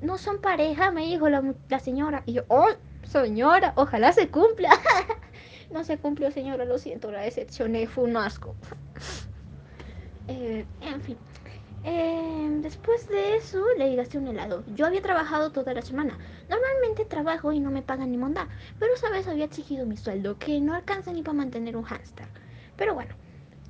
No 0.01 0.19
son 0.19 0.41
pareja, 0.41 0.91
me 0.91 1.07
dijo 1.07 1.29
la, 1.29 1.55
la 1.69 1.81
señora. 1.81 2.23
Y 2.27 2.35
yo, 2.35 2.43
oh, 2.49 2.69
señora, 3.05 3.73
ojalá 3.77 4.13
se 4.13 4.29
cumpla. 4.29 4.71
No 5.71 5.85
se 5.85 5.99
cumplió, 5.99 6.31
señora, 6.33 6.65
lo 6.65 6.79
siento, 6.79 7.11
la 7.13 7.21
decepcioné, 7.23 7.87
fue 7.87 8.05
un 8.05 8.17
asco. 8.17 8.57
Eh, 10.29 10.67
en 10.81 11.01
fin. 11.03 11.19
Eh, 11.83 12.49
después 12.63 13.09
de 13.09 13.37
eso 13.37 13.65
le 13.79 13.95
gasté 13.97 14.19
un 14.19 14.27
helado. 14.29 14.65
Yo 14.67 14.87
había 14.87 15.03
trabajado 15.03 15.53
toda 15.53 15.73
la 15.75 15.83
semana. 15.83 16.19
Normalmente 16.49 17.05
trabajo 17.05 17.53
y 17.53 17.61
no 17.61 17.71
me 17.71 17.83
pagan 17.83 18.11
ni 18.11 18.19
monda, 18.19 18.49
pero 18.79 18.95
esa 18.95 19.11
vez 19.11 19.29
había 19.29 19.45
exigido 19.45 19.87
mi 19.87 19.97
sueldo, 19.97 20.39
que 20.39 20.61
no 20.61 20.75
alcanza 20.75 21.13
ni 21.13 21.23
para 21.23 21.37
mantener 21.39 21.77
un 21.77 21.85
hámster. 21.85 22.29
Pero 22.77 22.95
bueno, 22.95 23.15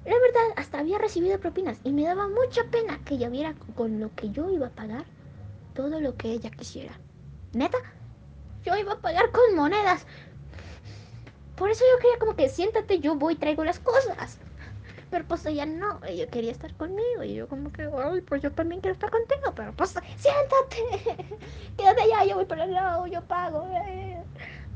La 0.04 0.14
verdad, 0.14 0.54
hasta 0.56 0.78
había 0.80 0.98
recibido 0.98 1.40
propinas 1.40 1.80
y 1.84 1.92
me 1.92 2.04
daba 2.04 2.28
mucha 2.28 2.62
pena 2.70 3.00
que 3.04 3.16
ella 3.16 3.28
viera 3.30 3.54
con 3.74 4.00
lo 4.00 4.14
que 4.14 4.30
yo 4.30 4.50
iba 4.50 4.68
a 4.68 4.74
pagar 4.74 5.06
todo 5.74 6.00
lo 6.00 6.16
que 6.16 6.30
ella 6.32 6.50
quisiera. 6.50 7.00
Neta, 7.52 7.78
yo 8.64 8.76
iba 8.76 8.92
a 8.94 9.00
pagar 9.00 9.30
con 9.32 9.56
monedas. 9.56 10.06
Por 11.56 11.70
eso 11.70 11.84
yo 11.90 11.98
quería 12.00 12.18
como 12.18 12.36
que 12.36 12.48
siéntate, 12.48 13.00
yo 13.00 13.16
voy, 13.16 13.36
traigo 13.36 13.64
las 13.64 13.80
cosas. 13.80 14.38
Pero 15.10 15.24
pues 15.24 15.46
ella 15.46 15.66
no, 15.66 16.00
ella 16.06 16.26
quería 16.26 16.52
estar 16.52 16.72
conmigo. 16.74 17.22
Y 17.24 17.34
yo 17.34 17.48
como 17.48 17.72
que, 17.72 17.82
ay, 17.82 18.20
pues 18.20 18.42
yo 18.42 18.52
también 18.52 18.80
quiero 18.80 18.92
estar 18.92 19.10
contigo. 19.10 19.52
Pero 19.54 19.72
pues 19.72 19.90
siéntate, 19.90 21.36
quédate 21.76 22.02
allá, 22.02 22.24
yo 22.24 22.36
voy 22.36 22.44
para 22.44 22.64
el 22.64 22.72
lado, 22.72 23.06
yo 23.06 23.22
pago. 23.22 23.66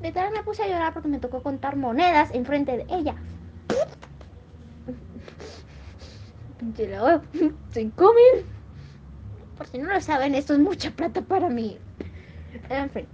De 0.00 0.12
tal 0.12 0.32
me 0.32 0.42
puse 0.42 0.62
a 0.62 0.68
llorar 0.68 0.94
porque 0.94 1.08
me 1.08 1.18
tocó 1.18 1.42
contar 1.42 1.76
monedas 1.76 2.30
enfrente 2.32 2.76
de 2.76 2.86
ella. 2.88 3.14
Pinche 6.58 6.88
la 6.88 7.20
cinco 7.72 8.14
mil. 8.14 8.46
Por 9.58 9.66
si 9.66 9.78
no 9.78 9.92
lo 9.92 10.00
saben, 10.00 10.34
esto 10.34 10.54
es 10.54 10.58
mucha 10.58 10.90
plata 10.90 11.20
para 11.20 11.50
mí. 11.50 11.78
En 12.70 12.90
fin, 12.90 13.06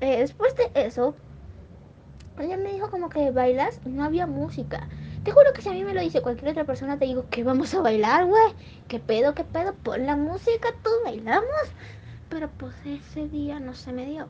eh, 0.00 0.20
después 0.20 0.54
de 0.54 0.70
eso, 0.74 1.16
ella 2.38 2.56
me 2.56 2.72
dijo 2.72 2.90
como 2.90 3.08
que 3.08 3.30
bailas 3.30 3.80
y 3.84 3.90
no 3.90 4.04
había 4.04 4.26
música. 4.26 4.88
Te 5.24 5.32
juro 5.32 5.52
que 5.52 5.60
si 5.60 5.68
a 5.68 5.72
mí 5.72 5.84
me 5.84 5.92
lo 5.92 6.00
dice 6.00 6.22
cualquier 6.22 6.52
otra 6.52 6.64
persona, 6.64 6.98
te 6.98 7.04
digo 7.04 7.26
que 7.28 7.44
vamos 7.44 7.74
a 7.74 7.80
bailar, 7.80 8.26
güey. 8.26 8.54
¿Qué 8.88 8.98
pedo, 9.00 9.34
qué 9.34 9.44
pedo? 9.44 9.74
Pon 9.74 10.06
la 10.06 10.16
música, 10.16 10.68
tú 10.82 10.90
bailamos. 11.04 11.74
Pero 12.30 12.48
pues 12.48 12.74
ese 12.86 13.28
día 13.28 13.60
no 13.60 13.74
se 13.74 13.92
me 13.92 14.06
dio. 14.06 14.28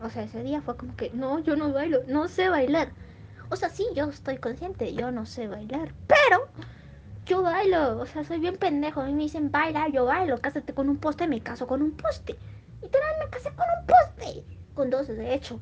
O 0.00 0.10
sea, 0.10 0.24
ese 0.24 0.42
día 0.42 0.60
fue 0.62 0.76
como 0.76 0.96
que, 0.96 1.10
no, 1.14 1.38
yo 1.38 1.54
no 1.54 1.72
bailo, 1.72 2.00
no 2.08 2.26
sé 2.26 2.48
bailar. 2.48 2.92
O 3.50 3.56
sea, 3.56 3.68
sí, 3.68 3.86
yo 3.94 4.06
estoy 4.06 4.38
consciente, 4.38 4.94
yo 4.94 5.12
no 5.12 5.26
sé 5.26 5.46
bailar. 5.46 5.94
Pero 6.08 6.48
yo 7.24 7.42
bailo, 7.42 7.98
o 8.00 8.06
sea, 8.06 8.24
soy 8.24 8.40
bien 8.40 8.56
pendejo. 8.56 9.00
A 9.00 9.06
mí 9.06 9.12
me 9.14 9.22
dicen 9.24 9.52
baila, 9.52 9.88
yo 9.88 10.06
bailo, 10.06 10.40
cásate 10.40 10.74
con 10.74 10.88
un 10.88 10.96
poste, 10.96 11.28
me 11.28 11.40
caso 11.40 11.66
con 11.68 11.82
un 11.82 11.92
poste. 11.92 12.36
Literal, 12.80 13.14
me 13.20 13.30
casé 13.30 13.50
con 13.54 13.66
un 13.78 13.86
poste. 13.86 14.44
Con 14.74 14.90
dos, 14.90 15.06
de 15.06 15.34
hecho. 15.34 15.60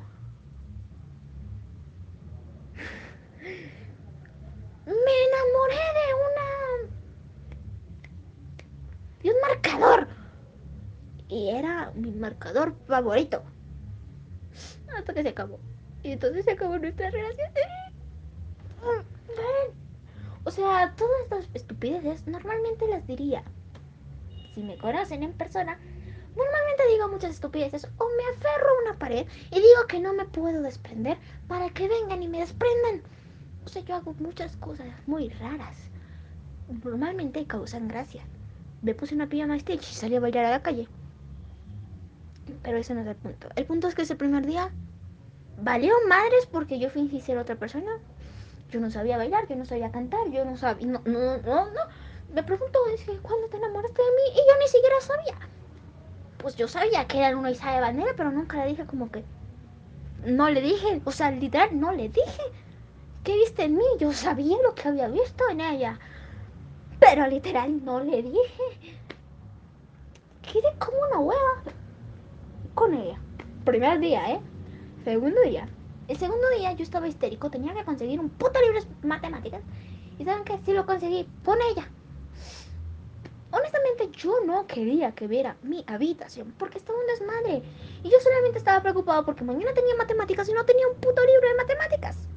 Me 4.87 5.15
enamoré 5.29 5.75
de 5.99 6.15
una. 6.27 6.47
de 9.23 9.31
un 9.31 9.41
marcador. 9.41 10.09
Y 11.29 11.51
era 11.51 11.93
mi 11.95 12.11
marcador 12.11 12.75
favorito. 12.87 13.43
Hasta 14.97 15.15
que 15.15 15.23
se 15.23 15.29
acabó. 15.29 15.61
Y 16.03 16.13
entonces 16.13 16.45
se 16.45 16.53
acabó 16.53 16.79
nuestra 16.79 17.11
relación. 17.11 17.51
O 20.45 20.51
sea, 20.51 20.95
todas 20.97 21.21
estas 21.23 21.49
estupideces 21.55 22.27
normalmente 22.27 22.89
las 22.89 23.07
diría. 23.07 23.45
Si 24.55 24.63
me 24.63 24.79
conocen 24.79 25.23
en 25.23 25.35
persona, 25.35 25.79
normalmente 26.35 26.89
digo 26.93 27.09
muchas 27.09 27.33
estupideces 27.33 27.87
o 27.99 28.09
me 28.17 28.37
aferro 28.37 28.69
a 28.69 28.83
una 28.83 28.99
pared 28.99 29.27
y 29.51 29.57
digo 29.57 29.87
que 29.87 30.01
no 30.01 30.15
me 30.15 30.25
puedo 30.25 30.63
desprender 30.63 31.19
para 31.47 31.69
que 31.71 31.89
vengan 31.89 32.23
y 32.23 32.29
me 32.29 32.41
desprendan. 32.41 33.03
O 33.65 33.69
sea, 33.69 33.83
yo 33.83 33.95
hago 33.95 34.15
muchas 34.19 34.57
cosas 34.57 34.87
muy 35.07 35.29
raras. 35.29 35.77
Normalmente 36.85 37.47
causan 37.47 37.89
gracia. 37.89 38.23
Me 38.83 38.95
puse 38.95 39.15
una 39.15 39.29
pijama 39.29 39.59
Stitch 39.59 39.91
y 39.91 39.95
salí 39.95 40.17
a 40.17 40.21
bailar 40.21 40.47
a 40.47 40.51
la 40.51 40.63
calle. 40.63 40.89
Pero 42.63 42.79
ese 42.79 42.95
no 42.95 43.01
es 43.01 43.07
el 43.07 43.17
punto. 43.17 43.49
El 43.57 43.67
punto 43.67 43.89
es 43.89 43.95
que 43.95 44.03
ese 44.03 44.17
primer 44.17 44.47
día 44.47 44.71
valió 45.63 45.95
madres 46.09 46.47
porque 46.51 46.79
yo 46.79 46.91
fingí 46.91 47.21
ser 47.21 47.39
otra 47.39 47.57
persona 47.57 47.91
yo 48.71 48.81
no 48.81 48.91
sabía 48.91 49.17
bailar, 49.17 49.47
yo 49.49 49.57
no 49.57 49.65
sabía 49.65 49.91
cantar, 49.91 50.31
yo 50.31 50.45
no 50.45 50.57
sabía, 50.57 50.87
no, 50.87 51.03
no, 51.05 51.39
no. 51.39 51.81
Me 52.33 52.43
preguntó, 52.43 52.79
dice, 52.91 53.19
¿cuándo 53.21 53.49
te 53.49 53.57
enamoraste 53.57 54.01
de 54.01 54.09
mí? 54.09 54.23
Y 54.33 54.37
yo 54.37 54.59
ni 54.61 54.69
siquiera 54.69 55.01
sabía. 55.01 55.49
Pues 56.39 56.57
yo 56.57 56.69
sabía 56.69 57.07
que 57.07 57.19
era 57.19 57.37
una 57.37 57.51
Isa 57.51 57.73
de 57.73 57.81
Bandera, 57.81 58.13
pero 58.17 58.31
nunca 58.31 58.59
le 58.59 58.71
dije 58.71 58.87
como 58.87 59.11
que... 59.11 59.25
No 60.25 60.49
le 60.49 60.61
dije, 60.61 61.01
o 61.05 61.11
sea, 61.11 61.31
literal, 61.31 61.79
no 61.79 61.93
le 61.93 62.09
dije. 62.09 62.43
¿Qué 63.25 63.37
viste 63.37 63.65
en 63.65 63.77
mí? 63.77 63.85
Yo 63.99 64.13
sabía 64.13 64.57
lo 64.63 64.75
que 64.75 64.89
había 64.89 65.09
visto 65.09 65.45
en 65.51 65.61
ella. 65.61 65.99
Pero 66.99 67.27
literal, 67.27 67.85
no 67.85 68.01
le 68.01 68.23
dije. 68.23 68.99
Quedé 70.43 70.73
como 70.79 70.97
una 71.09 71.19
hueva 71.19 71.63
con 72.75 72.95
ella. 72.95 73.21
Primer 73.65 74.01
día, 74.01 74.33
¿eh? 74.33 74.41
Segundo 75.05 75.41
día. 75.43 75.69
El 76.09 76.17
segundo 76.17 76.49
día 76.59 76.73
yo 76.73 76.83
estaba 76.83 77.09
histérico, 77.09 77.51
tenía 77.51 77.75
que 77.75 77.85
conseguir 77.85 78.19
un 78.19 78.31
puto 78.31 78.59
libro 78.61 78.81
de 78.81 79.07
matemáticas. 79.07 79.63
Y 80.19 80.25
saben 80.25 80.45
que 80.45 80.59
si 80.65 80.73
lo 80.73 80.87
conseguí, 80.87 81.29
pone 81.45 81.61
ella. 81.71 81.89
Honestamente 83.53 84.11
yo 84.17 84.45
no 84.47 84.67
quería 84.67 85.13
que 85.13 85.27
viera 85.27 85.57
mi 85.63 85.85
habitación 85.87 86.55
porque 86.59 86.79
estaba 86.79 86.99
un 86.99 87.07
desmadre. 87.07 87.63
Y 88.03 88.09
yo 88.09 88.19
solamente 88.21 88.59
estaba 88.59 88.81
preocupado 88.83 89.25
porque 89.25 89.45
mañana 89.45 89.75
tenía 89.75 89.95
matemáticas 89.97 90.49
y 90.49 90.53
no 90.53 90.65
tenía 90.65 90.89
un 90.89 90.95
puto 90.95 91.25
libro 91.25 91.49
de 91.49 91.55
matemáticas. 91.55 92.31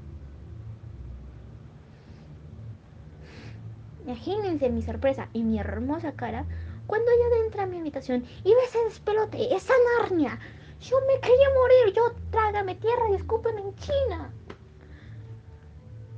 Imagínense 4.06 4.70
mi 4.70 4.82
sorpresa 4.82 5.30
y 5.34 5.44
mi 5.44 5.60
hermosa 5.60 6.14
cara 6.14 6.46
cuando 6.88 7.10
ella 7.12 7.46
entra 7.46 7.64
a 7.64 7.68
mi 7.68 7.80
habitación 7.80 8.26
y 8.44 8.50
ve 8.50 8.60
ese 8.66 8.84
despelote, 8.84 9.56
esa 9.56 9.74
narnia 10.00 10.40
yo 10.84 10.98
me 11.08 11.20
quería 11.22 11.48
morir, 11.56 11.94
yo 11.96 12.14
trágame 12.30 12.76
tierra 12.76 13.10
y 13.10 13.16
escúpeme 13.16 13.62
en 13.62 13.76
China. 13.76 14.34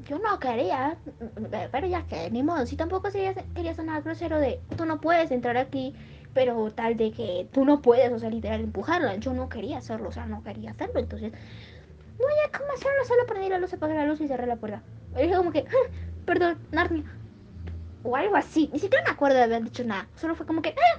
Yo 0.07 0.19
no 0.19 0.39
quería, 0.39 0.97
pero 1.71 1.87
ya 1.87 2.05
que 2.05 2.29
ni 2.31 2.41
modo, 2.41 2.65
si 2.65 2.75
tampoco 2.75 3.09
quería 3.11 3.73
sonar 3.75 4.03
grosero 4.03 4.39
de 4.39 4.59
tú 4.75 4.85
no 4.85 4.99
puedes 4.99 5.31
entrar 5.31 5.57
aquí, 5.57 5.95
pero 6.33 6.71
tal 6.71 6.97
de 6.97 7.11
que 7.11 7.47
tú 7.51 7.63
no 7.63 7.81
puedes, 7.81 8.11
o 8.11 8.19
sea, 8.19 8.29
literal 8.29 8.61
empujarla. 8.61 9.15
Yo 9.15 9.33
no 9.33 9.49
quería 9.49 9.77
hacerlo, 9.77 10.09
o 10.09 10.11
sea, 10.11 10.25
no 10.25 10.43
quería 10.43 10.71
hacerlo, 10.71 10.99
entonces 10.99 11.31
no 11.31 12.27
había 12.27 12.57
cómo 12.57 12.71
hacerlo, 12.73 13.05
solo 13.07 13.25
prendí 13.25 13.49
la 13.49 13.59
luz, 13.59 13.73
apagar 13.73 13.97
la 13.97 14.05
luz 14.05 14.21
y 14.21 14.27
cerré 14.27 14.47
la 14.47 14.57
puerta. 14.57 14.81
Y 15.15 15.23
dije 15.23 15.35
como 15.35 15.51
que, 15.51 15.65
ah, 15.67 15.91
perdón, 16.25 16.57
Narnia. 16.71 17.03
O 18.05 18.15
algo 18.15 18.35
así. 18.35 18.69
Ni 18.71 18.79
siquiera 18.79 19.03
me 19.03 19.09
acuerdo 19.11 19.37
de 19.37 19.43
haber 19.43 19.63
dicho 19.63 19.83
nada. 19.83 20.07
Solo 20.15 20.35
fue 20.35 20.45
como 20.45 20.61
que. 20.61 20.75
Ah, 20.77 20.97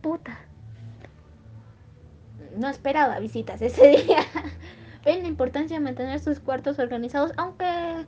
puta. 0.00 0.40
No 2.56 2.68
esperaba 2.68 3.18
visitas 3.20 3.60
ese 3.60 3.88
día. 3.88 4.24
Ven 5.04 5.22
la 5.22 5.28
importancia 5.28 5.76
de 5.76 5.84
mantener 5.84 6.20
sus 6.20 6.40
cuartos 6.40 6.78
organizados, 6.78 7.32
aunque 7.36 7.64
a 7.64 8.06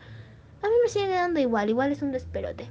mí 0.63 0.75
me 0.83 0.89
sigue 0.89 1.09
dando 1.09 1.41
igual, 1.41 1.69
igual 1.69 1.93
es 1.93 2.01
un 2.03 2.13
desperote. 2.13 2.71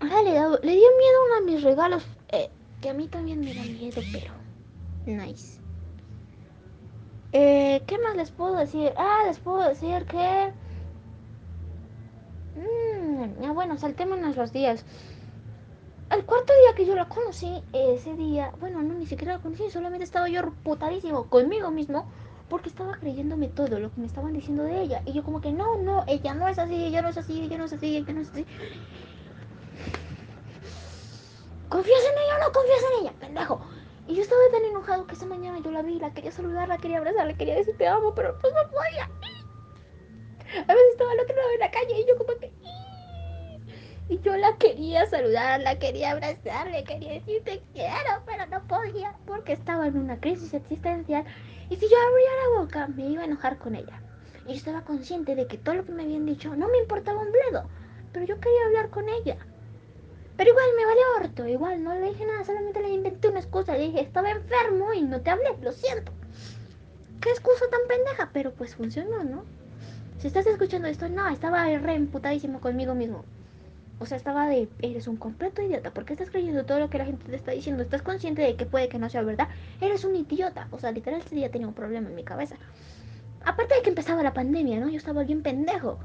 Ahora 0.00 0.22
le, 0.22 0.32
le 0.32 0.72
dio 0.72 0.88
miedo 0.98 1.18
a 1.20 1.26
uno 1.26 1.46
de 1.46 1.52
mis 1.52 1.62
regalos, 1.62 2.04
eh, 2.28 2.50
que 2.80 2.90
a 2.90 2.94
mí 2.94 3.06
también 3.06 3.40
me 3.40 3.54
da 3.54 3.62
miedo, 3.62 4.00
pero 4.10 4.32
nice. 5.06 5.61
Eh, 7.32 7.82
¿Qué 7.86 7.98
más 7.98 8.14
les 8.14 8.30
puedo 8.30 8.56
decir? 8.56 8.92
Ah, 8.96 9.22
les 9.26 9.38
puedo 9.38 9.66
decir 9.66 10.04
que... 10.04 10.52
Mmm, 12.56 13.54
bueno, 13.54 13.78
saltémonos 13.78 14.36
los 14.36 14.52
días. 14.52 14.84
El 16.10 16.26
cuarto 16.26 16.52
día 16.52 16.74
que 16.76 16.84
yo 16.84 16.94
la 16.94 17.08
conocí, 17.08 17.62
ese 17.72 18.14
día, 18.16 18.52
bueno, 18.60 18.82
no, 18.82 18.94
ni 18.94 19.06
siquiera 19.06 19.34
la 19.34 19.38
conocí, 19.38 19.70
solamente 19.70 20.04
estaba 20.04 20.28
yo 20.28 20.52
putadísimo 20.62 21.30
conmigo 21.30 21.70
mismo 21.70 22.06
porque 22.50 22.68
estaba 22.68 22.98
creyéndome 22.98 23.48
todo 23.48 23.78
lo 23.78 23.90
que 23.94 24.00
me 24.02 24.06
estaban 24.06 24.34
diciendo 24.34 24.64
de 24.64 24.82
ella. 24.82 25.02
Y 25.06 25.12
yo 25.14 25.24
como 25.24 25.40
que 25.40 25.52
no, 25.52 25.78
no, 25.78 26.04
ella 26.06 26.34
no 26.34 26.48
es 26.48 26.58
así, 26.58 26.84
ella 26.84 27.00
no 27.00 27.08
es 27.08 27.16
así, 27.16 27.40
ella 27.40 27.56
no 27.56 27.64
es 27.64 27.72
así, 27.72 27.96
ella 27.96 28.12
no 28.12 28.20
es 28.20 28.28
así. 28.28 28.44
¿Confías 31.70 32.00
en 32.04 32.22
ella 32.22 32.36
o 32.36 32.46
no 32.46 32.52
confías 32.52 32.80
en 32.82 33.00
ella, 33.00 33.14
pendejo? 33.18 33.60
Y 34.12 34.16
yo 34.16 34.20
estaba 34.20 34.42
tan 34.52 34.62
enojado 34.62 35.06
que 35.06 35.14
esa 35.14 35.24
mañana 35.24 35.58
yo 35.64 35.70
la 35.70 35.80
vi, 35.80 35.98
la 35.98 36.12
quería 36.12 36.30
saludar, 36.30 36.68
la 36.68 36.76
quería 36.76 36.98
abrazar, 36.98 37.26
le 37.26 37.34
quería 37.34 37.54
decir 37.54 37.74
te 37.78 37.88
amo, 37.88 38.14
pero 38.14 38.38
pues 38.40 38.52
no 38.52 38.70
podía. 38.70 39.04
A 40.68 40.74
veces 40.74 40.92
estaba 40.92 41.12
al 41.12 41.20
otro 41.20 41.34
lado 41.34 41.48
de 41.48 41.56
la 41.56 41.70
calle 41.70 41.98
y 41.98 42.06
yo 42.06 42.18
como 42.18 42.38
que... 42.38 42.52
Y 44.10 44.20
yo 44.20 44.36
la 44.36 44.58
quería 44.58 45.06
saludar, 45.06 45.62
la 45.62 45.78
quería 45.78 46.10
abrazar, 46.10 46.66
le 46.70 46.84
quería 46.84 47.12
decir 47.14 47.42
te 47.42 47.62
quiero, 47.72 48.22
pero 48.26 48.44
no 48.48 48.62
podía 48.66 49.16
porque 49.24 49.54
estaba 49.54 49.86
en 49.86 49.96
una 49.96 50.20
crisis 50.20 50.52
existencial. 50.52 51.24
Y 51.70 51.76
si 51.76 51.88
yo 51.88 51.96
abría 51.96 52.30
la 52.42 52.60
boca, 52.60 52.88
me 52.88 53.08
iba 53.08 53.22
a 53.22 53.24
enojar 53.24 53.56
con 53.56 53.74
ella. 53.74 54.02
Y 54.44 54.50
yo 54.50 54.56
estaba 54.56 54.82
consciente 54.82 55.34
de 55.34 55.46
que 55.46 55.56
todo 55.56 55.76
lo 55.76 55.86
que 55.86 55.92
me 55.92 56.02
habían 56.02 56.26
dicho 56.26 56.54
no 56.54 56.68
me 56.68 56.76
importaba 56.80 57.22
un 57.22 57.32
bledo, 57.32 57.66
pero 58.12 58.26
yo 58.26 58.38
quería 58.38 58.66
hablar 58.66 58.90
con 58.90 59.08
ella. 59.08 59.38
Pero 60.42 60.54
igual 60.54 60.70
me 60.76 60.86
valió 60.86 61.02
harto, 61.20 61.46
igual 61.46 61.84
no 61.84 61.94
le 61.94 62.08
dije 62.08 62.26
nada, 62.26 62.44
solamente 62.44 62.82
le 62.82 62.88
inventé 62.88 63.28
una 63.28 63.38
excusa. 63.38 63.76
Le 63.76 63.84
dije, 63.84 64.00
estaba 64.00 64.28
enfermo 64.32 64.92
y 64.92 65.02
no 65.02 65.20
te 65.20 65.30
hablé, 65.30 65.56
lo 65.62 65.70
siento. 65.70 66.10
¿Qué 67.20 67.30
excusa 67.30 67.66
tan 67.70 67.82
pendeja? 67.86 68.30
Pero 68.32 68.52
pues 68.52 68.74
funcionó, 68.74 69.22
¿no? 69.22 69.44
Si 70.18 70.26
estás 70.26 70.44
escuchando 70.48 70.88
esto, 70.88 71.08
no, 71.08 71.28
estaba 71.28 71.66
re 71.66 71.94
emputadísimo 71.94 72.60
conmigo 72.60 72.92
mismo. 72.92 73.24
O 74.00 74.06
sea, 74.06 74.16
estaba 74.16 74.48
de, 74.48 74.68
eres 74.80 75.06
un 75.06 75.16
completo 75.16 75.62
idiota. 75.62 75.92
¿Por 75.94 76.04
qué 76.04 76.14
estás 76.14 76.30
creyendo 76.30 76.64
todo 76.64 76.80
lo 76.80 76.90
que 76.90 76.98
la 76.98 77.04
gente 77.04 77.24
te 77.24 77.36
está 77.36 77.52
diciendo? 77.52 77.84
¿Estás 77.84 78.02
consciente 78.02 78.42
de 78.42 78.56
que 78.56 78.66
puede 78.66 78.88
que 78.88 78.98
no 78.98 79.08
sea 79.08 79.22
verdad? 79.22 79.46
Eres 79.80 80.02
un 80.04 80.16
idiota. 80.16 80.66
O 80.72 80.80
sea, 80.80 80.90
literal, 80.90 81.20
este 81.20 81.36
día 81.36 81.52
tenía 81.52 81.68
un 81.68 81.74
problema 81.74 82.08
en 82.08 82.16
mi 82.16 82.24
cabeza. 82.24 82.56
aparte 83.44 83.76
de 83.76 83.82
que 83.82 83.90
empezaba 83.90 84.24
la 84.24 84.34
pandemia, 84.34 84.80
¿no? 84.80 84.88
Yo 84.88 84.96
estaba 84.96 85.22
bien 85.22 85.44
pendejo. 85.44 86.00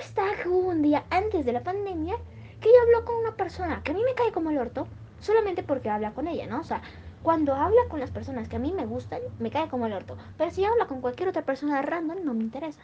Está 0.00 0.22
que 0.40 0.48
hubo 0.48 0.68
un 0.68 0.82
día 0.82 1.04
antes 1.10 1.44
de 1.44 1.52
la 1.52 1.64
pandemia 1.64 2.16
que 2.60 2.68
ella 2.68 2.82
habló 2.84 3.04
con 3.04 3.16
una 3.16 3.36
persona 3.36 3.82
que 3.82 3.90
a 3.90 3.94
mí 3.94 4.02
me 4.04 4.14
cae 4.14 4.32
como 4.32 4.50
el 4.50 4.58
orto, 4.58 4.86
solamente 5.20 5.62
porque 5.62 5.90
habla 5.90 6.12
con 6.12 6.28
ella, 6.28 6.46
¿no? 6.46 6.60
O 6.60 6.64
sea, 6.64 6.82
cuando 7.22 7.54
habla 7.54 7.82
con 7.88 7.98
las 7.98 8.10
personas 8.10 8.48
que 8.48 8.56
a 8.56 8.60
mí 8.60 8.72
me 8.72 8.86
gustan, 8.86 9.20
me 9.38 9.50
cae 9.50 9.68
como 9.68 9.86
el 9.86 9.92
orto. 9.92 10.16
Pero 10.36 10.50
si 10.50 10.64
habla 10.64 10.86
con 10.86 11.00
cualquier 11.00 11.28
otra 11.28 11.42
persona 11.42 11.82
random, 11.82 12.24
no 12.24 12.32
me 12.32 12.44
interesa. 12.44 12.80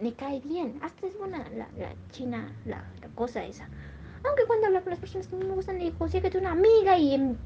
Me 0.00 0.12
cae 0.12 0.40
bien. 0.40 0.78
Hasta 0.82 1.06
es 1.06 1.18
buena 1.18 1.38
la, 1.50 1.68
la 1.76 1.94
china, 2.12 2.52
la, 2.64 2.84
la, 3.00 3.08
cosa 3.14 3.44
esa. 3.44 3.68
Aunque 4.24 4.44
cuando 4.46 4.66
habla 4.66 4.82
con 4.82 4.90
las 4.90 5.00
personas 5.00 5.26
que 5.26 5.34
a 5.34 5.38
mí 5.38 5.44
me 5.44 5.54
gustan, 5.54 5.78
le 5.78 5.84
digo, 5.84 6.08
sí, 6.08 6.20
que 6.20 6.30
tú 6.30 6.38
una 6.38 6.52
amiga 6.52 6.96
y 6.96 7.36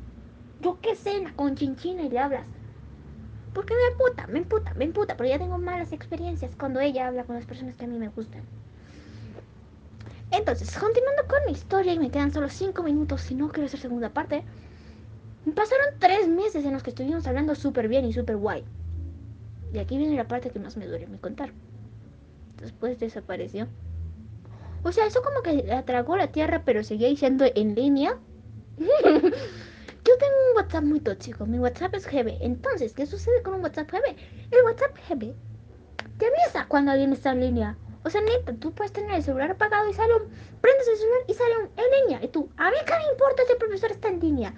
yo 0.60 0.78
qué 0.82 0.94
sé, 0.94 1.24
con 1.36 1.54
chinchina 1.56 2.02
y 2.02 2.10
le 2.10 2.18
hablas. 2.18 2.44
Porque 3.54 3.74
me 3.74 3.92
emputa, 3.92 4.26
me 4.26 4.38
emputa, 4.40 4.74
me 4.74 4.84
emputa, 4.84 5.16
pero 5.16 5.28
ya 5.28 5.38
tengo 5.38 5.58
malas 5.58 5.92
experiencias 5.92 6.54
cuando 6.56 6.80
ella 6.80 7.08
habla 7.08 7.24
con 7.24 7.36
las 7.36 7.46
personas 7.46 7.76
que 7.76 7.84
a 7.86 7.88
mí 7.88 7.98
me 7.98 8.08
gustan. 8.08 8.42
Entonces, 10.30 10.70
continuando 10.78 11.26
con 11.26 11.38
mi 11.46 11.52
historia, 11.52 11.92
y 11.92 11.98
me 11.98 12.10
quedan 12.10 12.32
solo 12.32 12.48
5 12.48 12.82
minutos, 12.82 13.22
si 13.22 13.34
no 13.34 13.48
quiero 13.50 13.66
hacer 13.66 13.80
segunda 13.80 14.10
parte. 14.10 14.44
Pasaron 15.54 15.98
3 15.98 16.28
meses 16.28 16.64
en 16.64 16.72
los 16.72 16.82
que 16.82 16.90
estuvimos 16.90 17.26
hablando 17.26 17.54
súper 17.54 17.88
bien 17.88 18.04
y 18.04 18.12
súper 18.12 18.36
guay. 18.36 18.64
Y 19.72 19.78
aquí 19.78 19.96
viene 19.96 20.16
la 20.16 20.28
parte 20.28 20.50
que 20.50 20.58
más 20.58 20.76
me 20.76 20.86
duele 20.86 21.06
me 21.06 21.18
contar. 21.18 21.52
Después 22.58 22.98
desapareció. 22.98 23.68
O 24.82 24.92
sea, 24.92 25.06
eso 25.06 25.22
como 25.22 25.42
que 25.42 25.72
atragó 25.72 26.16
la 26.16 26.28
tierra, 26.28 26.62
pero 26.64 26.82
seguía 26.84 27.08
diciendo 27.08 27.44
en 27.54 27.74
línea. 27.74 28.18
Yo 28.78 30.16
tengo 30.16 30.34
un 30.50 30.56
WhatsApp 30.56 30.84
muy 30.84 31.00
tóxico. 31.00 31.46
Mi 31.46 31.58
WhatsApp 31.58 31.94
es 31.94 32.06
GB. 32.06 32.38
Entonces, 32.40 32.94
¿qué 32.94 33.06
sucede 33.06 33.42
con 33.42 33.54
un 33.54 33.62
WhatsApp 33.62 33.90
GB? 33.90 34.16
El 34.50 34.64
WhatsApp 34.64 34.96
GB 35.08 35.34
te 36.18 36.26
avisa 36.26 36.66
cuando 36.68 36.92
alguien 36.92 37.12
está 37.12 37.32
en 37.32 37.40
línea. 37.40 37.76
O 38.02 38.10
sea, 38.10 38.20
neta, 38.22 38.54
tú 38.54 38.72
puedes 38.72 38.92
tener 38.92 39.14
el 39.14 39.22
celular 39.22 39.50
apagado 39.50 39.88
y 39.88 39.94
sale 39.94 40.14
un... 40.14 40.22
Prendes 40.60 40.88
el 40.88 40.96
celular 40.96 41.20
y 41.28 41.34
sale 41.34 41.58
un 41.58 41.64
en 41.76 42.00
línea. 42.00 42.24
Y 42.24 42.28
tú, 42.28 42.48
a 42.56 42.70
mí 42.70 42.76
qué 42.86 42.94
me 42.96 43.12
importa 43.12 43.42
si 43.46 43.52
el 43.52 43.58
profesor 43.58 43.90
está 43.90 44.08
en 44.08 44.20
línea. 44.20 44.54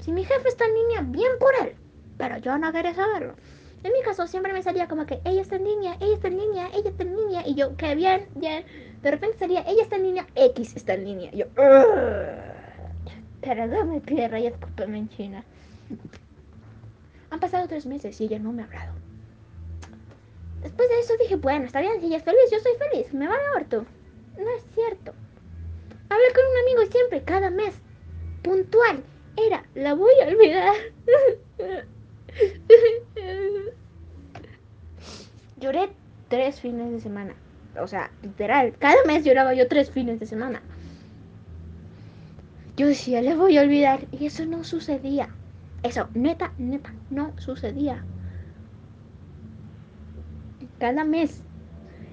Si 0.00 0.12
mi 0.12 0.24
jefe 0.24 0.48
está 0.48 0.66
en 0.66 0.74
línea, 0.74 1.00
bien 1.02 1.32
por 1.38 1.54
él. 1.62 1.76
Pero 2.18 2.36
yo 2.38 2.58
no 2.58 2.72
quería 2.72 2.94
saberlo. 2.94 3.34
En 3.82 3.92
mi 3.92 4.02
caso 4.02 4.26
siempre 4.26 4.52
me 4.52 4.62
salía 4.62 4.86
como 4.86 5.06
que 5.06 5.20
ella 5.24 5.42
está 5.42 5.56
en 5.56 5.64
línea, 5.64 5.96
ella 6.00 6.14
está 6.14 6.28
en 6.28 6.38
línea, 6.38 6.68
ella 6.72 6.90
está 6.90 7.02
en 7.02 7.16
línea. 7.16 7.46
Y 7.46 7.54
yo, 7.54 7.76
que 7.76 7.94
bien, 7.94 8.28
bien. 8.34 8.64
De 9.02 9.10
repente 9.10 9.38
salía, 9.38 9.62
ella 9.66 9.82
está 9.82 9.96
en 9.96 10.02
línea, 10.02 10.26
X 10.34 10.76
está 10.76 10.94
en 10.94 11.04
línea. 11.04 11.30
Y 11.32 11.38
yo, 11.38 11.46
pero 13.42 13.66
no 13.66 13.84
me 13.84 14.00
pide 14.00 14.28
rayas, 14.28 14.54
en 14.78 15.08
China. 15.08 15.44
Han 17.30 17.40
pasado 17.40 17.66
tres 17.66 17.86
meses 17.86 18.20
y 18.20 18.24
ella 18.24 18.38
no 18.38 18.52
me 18.52 18.62
ha 18.62 18.66
hablado. 18.66 19.01
Después 20.62 20.88
de 20.88 21.00
eso 21.00 21.14
dije, 21.20 21.36
bueno, 21.36 21.64
está 21.64 21.80
bien, 21.80 22.00
si 22.00 22.06
ella 22.06 22.18
es 22.18 22.22
feliz, 22.22 22.50
yo 22.50 22.60
soy 22.60 22.72
feliz, 22.78 23.12
me 23.12 23.26
va 23.26 23.34
a 23.34 23.56
harto. 23.56 23.84
No 24.38 24.48
es 24.50 24.64
cierto. 24.74 25.12
Hablé 26.08 26.24
con 26.34 26.44
un 26.44 26.58
amigo 26.62 26.90
siempre, 26.90 27.22
cada 27.24 27.50
mes, 27.50 27.74
puntual. 28.42 29.02
Era, 29.36 29.64
la 29.74 29.94
voy 29.94 30.12
a 30.22 30.28
olvidar. 30.28 30.74
Lloré 35.58 35.90
tres 36.28 36.60
fines 36.60 36.92
de 36.92 37.00
semana. 37.00 37.34
O 37.80 37.88
sea, 37.88 38.10
literal, 38.22 38.76
cada 38.78 39.02
mes 39.04 39.24
lloraba 39.24 39.54
yo 39.54 39.66
tres 39.68 39.90
fines 39.90 40.20
de 40.20 40.26
semana. 40.26 40.62
Yo 42.76 42.86
decía, 42.86 43.22
le 43.22 43.34
voy 43.34 43.56
a 43.58 43.62
olvidar. 43.62 44.06
Y 44.12 44.26
eso 44.26 44.44
no 44.44 44.64
sucedía. 44.64 45.30
Eso, 45.82 46.08
neta, 46.14 46.52
neta, 46.58 46.92
no 47.10 47.32
sucedía 47.38 48.04
cada 50.82 51.04
mes 51.04 51.40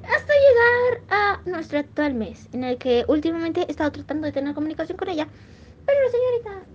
hasta 0.04 0.32
llegar 0.32 1.02
a 1.10 1.42
nuestro 1.50 1.80
actual 1.80 2.14
mes, 2.14 2.48
en 2.54 2.64
el 2.64 2.78
que 2.78 3.04
últimamente 3.08 3.62
he 3.62 3.72
estado 3.72 3.92
tratando 3.92 4.28
de 4.28 4.32
tener 4.32 4.54
comunicación 4.54 4.96
con 4.96 5.10
ella, 5.10 5.28
pero 5.88 5.98
la 6.00 6.12
señorita 6.12 6.66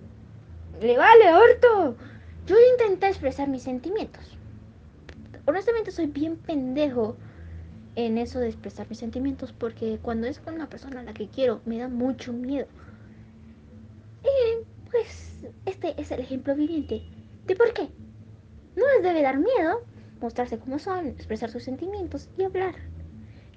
le 0.81 0.97
vale 0.97 1.33
orto. 1.33 1.95
Yo 2.47 2.57
intenté 2.73 3.07
expresar 3.07 3.47
mis 3.47 3.63
sentimientos. 3.63 4.37
Honestamente 5.45 5.91
soy 5.91 6.07
bien 6.07 6.35
pendejo 6.35 7.15
en 7.95 8.17
eso 8.17 8.39
de 8.39 8.49
expresar 8.49 8.89
mis 8.89 8.99
sentimientos 8.99 9.53
porque 9.53 9.97
cuando 10.01 10.27
es 10.27 10.39
con 10.39 10.55
una 10.55 10.67
persona 10.67 10.99
a 10.99 11.03
la 11.03 11.13
que 11.13 11.29
quiero 11.29 11.61
me 11.63 11.77
da 11.77 11.87
mucho 11.87 12.33
miedo. 12.33 12.67
Y 14.21 14.65
pues 14.91 15.47
este 15.65 15.95
es 15.95 16.11
el 16.11 16.19
ejemplo 16.19 16.55
viviente 16.55 17.03
de 17.45 17.55
por 17.55 17.71
qué. 17.71 17.87
No 18.75 18.83
les 18.95 19.01
debe 19.01 19.21
dar 19.21 19.37
miedo 19.37 19.94
mostrarse 20.21 20.57
como 20.57 20.79
son, 20.79 21.07
expresar 21.07 21.51
sus 21.51 21.63
sentimientos 21.63 22.29
y 22.37 22.43
hablar. 22.43 22.75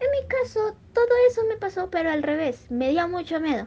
En 0.01 0.11
mi 0.13 0.29
caso, 0.29 0.77
todo 0.93 1.07
eso 1.29 1.43
me 1.49 1.57
pasó, 1.57 1.91
pero 1.91 2.11
al 2.11 2.23
revés, 2.23 2.71
me 2.71 2.91
dio 2.91 3.09
mucho 3.09 3.41
miedo, 3.41 3.67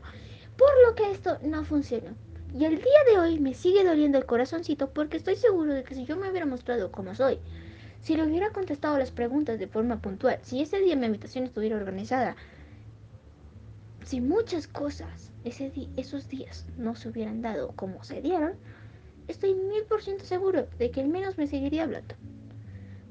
por 0.58 0.70
lo 0.88 0.96
que 0.96 1.12
esto 1.12 1.38
no 1.42 1.66
funcionó. 1.66 2.16
Y 2.54 2.66
el 2.66 2.78
día 2.78 3.04
de 3.10 3.20
hoy 3.20 3.40
me 3.40 3.54
sigue 3.54 3.84
doliendo 3.84 4.18
el 4.18 4.26
corazoncito 4.26 4.90
porque 4.92 5.18
estoy 5.18 5.36
seguro 5.36 5.74
de 5.74 5.84
que 5.84 5.96
si 5.96 6.06
yo 6.06 6.18
me 6.18 6.30
hubiera 6.30 6.46
mostrado 6.46 6.92
como 6.92 7.16
soy, 7.16 7.40
si 8.02 8.16
le 8.16 8.26
hubiera 8.26 8.52
contestado 8.52 8.98
las 8.98 9.12
preguntas 9.12 9.60
de 9.60 9.68
forma 9.68 10.02
puntual, 10.02 10.40
si 10.42 10.62
ese 10.62 10.80
día 10.80 10.96
mi 10.96 11.06
invitación 11.06 11.46
estuviera 11.46 11.78
organizada, 11.78 12.36
si 14.04 14.20
muchas 14.20 14.68
cosas 14.68 15.32
ese 15.46 15.72
esos 15.96 16.28
días 16.28 16.66
no 16.78 16.96
se 16.96 17.10
hubieran 17.10 17.42
dado 17.42 17.72
como 17.76 18.04
se 18.04 18.22
dieron, 18.22 18.54
estoy 19.28 19.54
mil 19.54 19.84
por 19.84 20.02
ciento 20.02 20.26
seguro 20.26 20.68
de 20.78 20.92
que 20.92 21.02
al 21.02 21.08
menos 21.08 21.38
me 21.38 21.48
seguiría 21.48 21.84
hablando. 21.84 22.16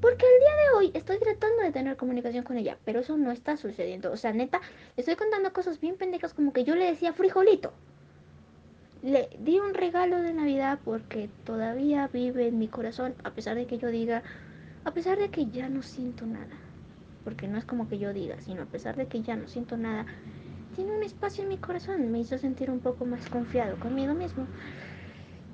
Porque 0.00 0.24
el 0.24 0.40
día 0.40 0.56
de 0.56 0.78
hoy 0.78 0.90
estoy 0.94 1.18
tratando 1.18 1.62
de 1.62 1.72
tener 1.72 1.96
comunicación 1.96 2.42
con 2.42 2.56
ella, 2.56 2.78
pero 2.86 3.00
eso 3.00 3.18
no 3.18 3.30
está 3.32 3.58
sucediendo. 3.58 4.10
O 4.10 4.16
sea, 4.16 4.32
neta, 4.32 4.60
le 4.96 5.02
estoy 5.02 5.16
contando 5.16 5.52
cosas 5.52 5.78
bien 5.78 5.96
pendejas 5.96 6.32
como 6.32 6.54
que 6.54 6.64
yo 6.64 6.74
le 6.74 6.86
decía 6.86 7.12
frijolito. 7.12 7.72
Le 9.02 9.28
di 9.38 9.58
un 9.58 9.74
regalo 9.74 10.22
de 10.22 10.32
Navidad 10.32 10.78
porque 10.84 11.28
todavía 11.44 12.08
vive 12.08 12.48
en 12.48 12.58
mi 12.58 12.68
corazón, 12.68 13.14
a 13.24 13.30
pesar 13.32 13.56
de 13.56 13.66
que 13.66 13.76
yo 13.76 13.88
diga, 13.88 14.22
a 14.84 14.92
pesar 14.92 15.18
de 15.18 15.28
que 15.28 15.46
ya 15.46 15.68
no 15.68 15.82
siento 15.82 16.24
nada. 16.24 16.56
Porque 17.22 17.46
no 17.46 17.58
es 17.58 17.66
como 17.66 17.86
que 17.86 17.98
yo 17.98 18.14
diga, 18.14 18.40
sino 18.40 18.62
a 18.62 18.66
pesar 18.66 18.96
de 18.96 19.06
que 19.06 19.20
ya 19.20 19.36
no 19.36 19.48
siento 19.48 19.76
nada, 19.76 20.06
tiene 20.76 20.96
un 20.96 21.02
espacio 21.02 21.42
en 21.42 21.50
mi 21.50 21.58
corazón. 21.58 22.10
Me 22.10 22.20
hizo 22.20 22.38
sentir 22.38 22.70
un 22.70 22.80
poco 22.80 23.04
más 23.04 23.28
confiado 23.28 23.78
conmigo 23.78 24.14
mismo 24.14 24.46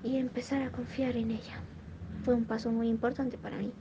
y 0.04 0.18
empezar 0.18 0.62
a 0.62 0.70
confiar 0.70 1.16
en 1.16 1.32
ella. 1.32 1.58
Fue 2.24 2.34
un 2.34 2.44
paso 2.44 2.70
muy 2.70 2.88
importante 2.88 3.38
para 3.38 3.56
mí. 3.58 3.72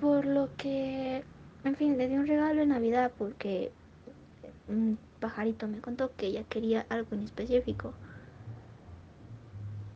Por 0.00 0.26
lo 0.26 0.48
que, 0.56 1.24
en 1.64 1.76
fin, 1.76 1.96
le 1.96 2.08
di 2.08 2.16
un 2.16 2.26
regalo 2.26 2.60
de 2.60 2.66
Navidad 2.66 3.12
porque 3.16 3.72
un 4.68 4.98
pajarito 5.20 5.68
me 5.68 5.80
contó 5.80 6.12
que 6.16 6.26
ella 6.26 6.44
quería 6.44 6.86
algo 6.88 7.08
en 7.12 7.22
específico. 7.22 7.94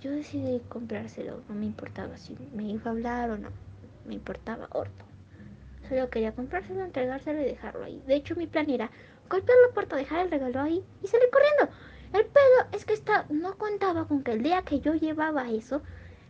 Yo 0.00 0.12
decidí 0.12 0.60
comprárselo, 0.68 1.42
no 1.48 1.54
me 1.54 1.66
importaba 1.66 2.16
si 2.16 2.36
me 2.54 2.64
iba 2.64 2.82
a 2.86 2.90
hablar 2.90 3.30
o 3.30 3.38
no, 3.38 3.48
me 4.06 4.14
importaba 4.14 4.68
orto. 4.70 5.04
Solo 5.88 6.08
quería 6.10 6.32
comprárselo, 6.32 6.84
entregárselo 6.84 7.40
y 7.40 7.44
dejarlo 7.44 7.84
ahí. 7.84 8.02
De 8.06 8.14
hecho, 8.14 8.36
mi 8.36 8.46
plan 8.46 8.70
era 8.70 8.90
golpear 9.28 9.58
la 9.66 9.74
puerta, 9.74 9.96
dejar 9.96 10.20
el 10.26 10.30
regalo 10.30 10.60
ahí 10.60 10.84
y 11.02 11.06
salir 11.08 11.28
corriendo. 11.30 11.68
El 12.12 12.26
pedo 12.26 12.68
es 12.72 12.84
que 12.84 12.94
esta 12.94 13.26
no 13.28 13.58
contaba 13.58 14.06
con 14.06 14.22
que 14.22 14.32
el 14.32 14.42
día 14.42 14.62
que 14.62 14.80
yo 14.80 14.94
llevaba 14.94 15.50
eso, 15.50 15.82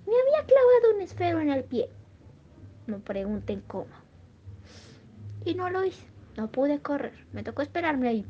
me 0.06 0.14
había 0.14 0.46
clavado 0.46 0.94
un 0.94 1.02
esfero 1.02 1.40
en 1.40 1.50
el 1.50 1.64
pie. 1.64 1.90
No 2.88 3.00
pregunten 3.00 3.62
cómo. 3.66 3.86
Y 5.44 5.54
no 5.54 5.68
lo 5.68 5.84
hice. 5.84 6.06
No 6.38 6.50
pude 6.50 6.80
correr. 6.80 7.12
Me 7.32 7.42
tocó 7.42 7.60
esperarme 7.60 8.08
ahí. 8.08 8.26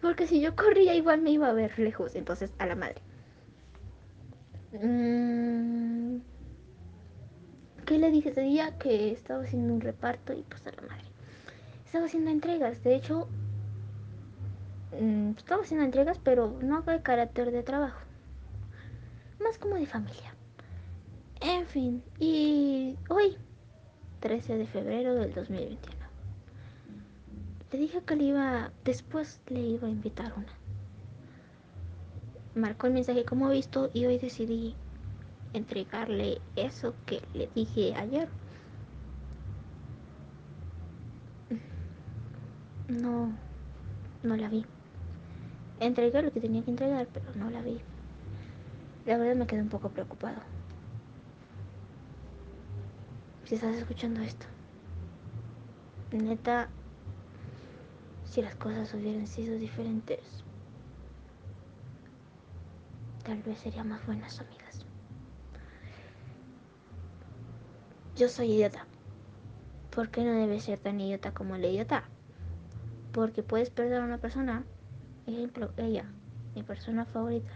Porque 0.00 0.28
si 0.28 0.40
yo 0.40 0.54
corría 0.54 0.94
igual 0.94 1.20
me 1.20 1.30
iba 1.30 1.48
a 1.48 1.52
ver 1.52 1.76
lejos. 1.78 2.14
Entonces 2.14 2.52
a 2.58 2.66
la 2.66 2.76
madre. 2.76 3.02
Mm, 4.72 6.18
¿Qué 7.84 7.98
le 7.98 8.12
dije 8.12 8.28
ese 8.28 8.42
día? 8.42 8.78
Que 8.78 9.10
estaba 9.10 9.42
haciendo 9.42 9.74
un 9.74 9.80
reparto 9.80 10.32
y 10.32 10.42
pues 10.42 10.64
a 10.64 10.70
la 10.70 10.82
madre. 10.82 11.04
Estaba 11.84 12.06
haciendo 12.06 12.30
entregas. 12.30 12.84
De 12.84 12.94
hecho, 12.94 13.26
mm, 15.00 15.30
estaba 15.36 15.62
haciendo 15.62 15.84
entregas, 15.84 16.20
pero 16.22 16.56
no 16.62 16.82
de 16.82 17.02
carácter 17.02 17.50
de 17.50 17.64
trabajo. 17.64 17.98
Más 19.40 19.58
como 19.58 19.74
de 19.74 19.86
familia. 19.86 20.35
En 21.48 21.64
fin, 21.64 22.02
y 22.18 22.96
hoy, 23.08 23.36
13 24.18 24.56
de 24.56 24.66
febrero 24.66 25.14
del 25.14 25.32
2021, 25.32 25.96
le 27.70 27.78
dije 27.78 28.02
que 28.02 28.16
le 28.16 28.24
iba, 28.24 28.72
después 28.84 29.40
le 29.46 29.60
iba 29.60 29.86
a 29.86 29.90
invitar 29.92 30.32
una. 30.36 30.52
Marcó 32.56 32.88
el 32.88 32.94
mensaje 32.94 33.24
como 33.24 33.48
visto 33.48 33.90
y 33.94 34.06
hoy 34.06 34.18
decidí 34.18 34.74
entregarle 35.52 36.40
eso 36.56 36.96
que 37.06 37.22
le 37.32 37.48
dije 37.54 37.94
ayer. 37.94 38.28
No, 42.88 43.30
no 44.24 44.36
la 44.36 44.48
vi. 44.48 44.66
Entregué 45.78 46.22
lo 46.22 46.32
que 46.32 46.40
tenía 46.40 46.64
que 46.64 46.70
entregar, 46.70 47.06
pero 47.12 47.26
no 47.36 47.50
la 47.50 47.62
vi. 47.62 47.80
La 49.04 49.16
verdad 49.16 49.36
me 49.36 49.46
quedé 49.46 49.62
un 49.62 49.68
poco 49.68 49.90
preocupado 49.90 50.55
si 53.46 53.54
estás 53.54 53.76
escuchando 53.76 54.20
esto, 54.22 54.44
neta, 56.10 56.68
si 58.24 58.42
las 58.42 58.56
cosas 58.56 58.92
hubieran 58.92 59.28
sido 59.28 59.56
diferentes, 59.56 60.42
tal 63.22 63.40
vez 63.44 63.58
seríamos 63.60 64.04
buenas 64.04 64.40
amigas. 64.40 64.84
Yo 68.16 68.28
soy 68.28 68.50
idiota. 68.52 68.84
¿Por 69.94 70.10
qué 70.10 70.24
no 70.24 70.32
debes 70.32 70.64
ser 70.64 70.80
tan 70.80 71.00
idiota 71.00 71.32
como 71.32 71.54
el 71.54 71.64
idiota? 71.66 72.02
Porque 73.12 73.44
puedes 73.44 73.70
perder 73.70 74.00
a 74.00 74.04
una 74.04 74.18
persona, 74.18 74.64
ejemplo, 75.24 75.70
ella, 75.76 76.10
mi 76.56 76.64
persona 76.64 77.04
favorita, 77.04 77.52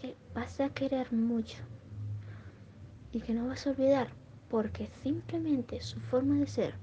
que 0.00 0.16
vas 0.34 0.60
a 0.60 0.68
querer 0.68 1.12
mucho 1.14 1.56
y 3.12 3.20
que 3.20 3.34
no 3.34 3.48
vas 3.48 3.66
a 3.66 3.70
olvidar 3.70 4.08
porque 4.48 4.88
simplemente 5.02 5.80
su 5.80 6.00
forma 6.00 6.36
de 6.38 6.46
ser 6.46 6.74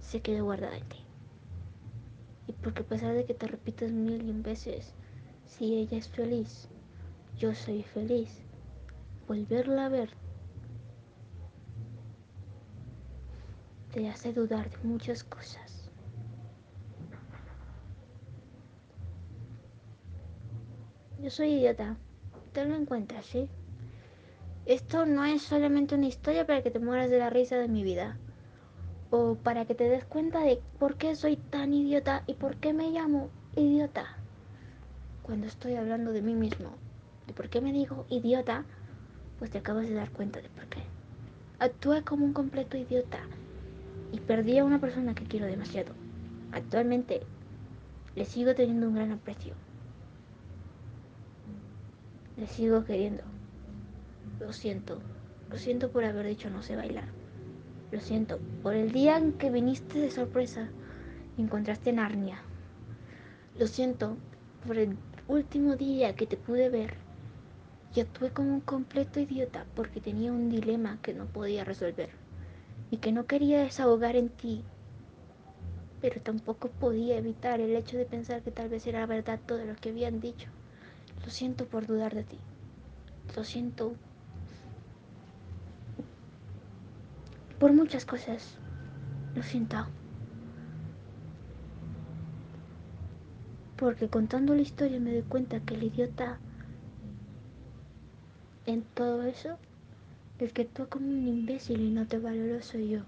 se 0.00 0.20
quedó 0.20 0.44
guardada 0.44 0.76
en 0.76 0.88
ti. 0.88 0.98
Y 2.48 2.52
porque 2.52 2.82
a 2.82 2.86
pesar 2.86 3.14
de 3.14 3.24
que 3.24 3.34
te 3.34 3.46
repitas 3.46 3.90
mil 3.90 4.28
y 4.28 4.32
veces, 4.42 4.92
si 5.46 5.76
ella 5.76 5.98
es 5.98 6.08
feliz, 6.08 6.68
yo 7.38 7.54
soy 7.54 7.82
feliz, 7.82 8.42
volverla 9.26 9.86
a 9.86 9.88
ver 9.88 10.10
te 13.96 14.10
hace 14.10 14.30
dudar 14.30 14.68
de 14.68 14.76
muchas 14.82 15.24
cosas. 15.24 15.88
Yo 21.22 21.30
soy 21.30 21.54
idiota, 21.54 21.96
tenlo 22.52 22.76
en 22.76 22.84
cuenta, 22.84 23.22
¿sí? 23.22 23.48
Esto 24.66 25.06
no 25.06 25.24
es 25.24 25.42
solamente 25.42 25.94
una 25.94 26.06
historia 26.06 26.44
para 26.44 26.60
que 26.60 26.72
te 26.72 26.80
mueras 26.80 27.08
de 27.08 27.20
la 27.20 27.30
risa 27.30 27.56
de 27.56 27.68
mi 27.68 27.84
vida. 27.84 28.16
O 29.10 29.36
para 29.36 29.64
que 29.64 29.76
te 29.76 29.88
des 29.88 30.04
cuenta 30.04 30.40
de 30.40 30.60
por 30.80 30.96
qué 30.96 31.14
soy 31.14 31.36
tan 31.36 31.72
idiota 31.72 32.24
y 32.26 32.34
por 32.34 32.56
qué 32.56 32.72
me 32.72 32.90
llamo 32.90 33.30
idiota. 33.54 34.06
Cuando 35.22 35.46
estoy 35.46 35.76
hablando 35.76 36.10
de 36.10 36.20
mí 36.20 36.34
mismo, 36.34 36.70
de 37.28 37.32
por 37.32 37.48
qué 37.48 37.60
me 37.60 37.72
digo 37.72 38.06
idiota, 38.10 38.64
pues 39.38 39.52
te 39.52 39.58
acabas 39.58 39.88
de 39.88 39.94
dar 39.94 40.10
cuenta 40.10 40.40
de 40.40 40.48
por 40.48 40.64
qué. 40.66 40.80
Actué 41.60 42.02
como 42.02 42.24
un 42.24 42.32
completo 42.32 42.76
idiota 42.76 43.20
y 44.10 44.18
perdí 44.18 44.58
a 44.58 44.64
una 44.64 44.80
persona 44.80 45.14
que 45.14 45.26
quiero 45.26 45.46
demasiado. 45.46 45.92
Actualmente 46.50 47.22
le 48.16 48.24
sigo 48.24 48.52
teniendo 48.56 48.88
un 48.88 48.96
gran 48.96 49.12
aprecio. 49.12 49.54
Le 52.36 52.48
sigo 52.48 52.84
queriendo. 52.84 53.35
Lo 54.40 54.52
siento. 54.52 55.00
Lo 55.50 55.58
siento 55.58 55.90
por 55.90 56.04
haber 56.04 56.26
dicho 56.26 56.50
no 56.50 56.62
sé 56.62 56.76
bailar. 56.76 57.08
Lo 57.90 58.00
siento 58.00 58.38
por 58.62 58.74
el 58.74 58.92
día 58.92 59.16
en 59.16 59.32
que 59.32 59.50
viniste 59.50 59.98
de 59.98 60.10
sorpresa 60.10 60.68
y 61.36 61.42
encontraste 61.42 61.92
Narnia. 61.92 62.40
Lo 63.58 63.66
siento 63.66 64.16
por 64.66 64.76
el 64.76 64.96
último 65.28 65.76
día 65.76 66.14
que 66.14 66.26
te 66.26 66.36
pude 66.36 66.68
ver. 66.68 66.94
Y 67.94 68.00
actué 68.00 68.30
como 68.30 68.52
un 68.52 68.60
completo 68.60 69.20
idiota 69.20 69.64
porque 69.74 70.00
tenía 70.00 70.32
un 70.32 70.50
dilema 70.50 70.98
que 71.00 71.14
no 71.14 71.26
podía 71.26 71.64
resolver 71.64 72.10
y 72.90 72.98
que 72.98 73.12
no 73.12 73.26
quería 73.26 73.62
desahogar 73.62 74.16
en 74.16 74.28
ti. 74.28 74.62
Pero 76.02 76.20
tampoco 76.20 76.68
podía 76.68 77.16
evitar 77.16 77.60
el 77.60 77.74
hecho 77.74 77.96
de 77.96 78.04
pensar 78.04 78.42
que 78.42 78.50
tal 78.50 78.68
vez 78.68 78.86
era 78.86 79.06
verdad 79.06 79.40
todo 79.46 79.64
lo 79.64 79.74
que 79.76 79.90
habían 79.90 80.20
dicho. 80.20 80.48
Lo 81.24 81.30
siento 81.30 81.66
por 81.66 81.86
dudar 81.86 82.14
de 82.14 82.24
ti. 82.24 82.38
Lo 83.34 83.44
siento 83.44 83.94
por 87.58 87.72
muchas 87.72 88.04
cosas. 88.04 88.56
Lo 89.34 89.42
siento. 89.42 89.86
Porque 93.76 94.08
contando 94.08 94.54
la 94.54 94.62
historia 94.62 94.98
me 95.00 95.12
doy 95.12 95.22
cuenta 95.22 95.60
que 95.60 95.74
el 95.74 95.84
idiota 95.84 96.38
en 98.64 98.82
todo 98.82 99.22
eso, 99.22 99.58
el 100.38 100.52
que 100.52 100.62
actúa 100.62 100.86
como 100.86 101.08
un 101.08 101.28
imbécil 101.28 101.80
y 101.80 101.90
no 101.90 102.06
te 102.06 102.18
valoró 102.18 102.62
soy 102.62 102.88
yo. 102.90 103.00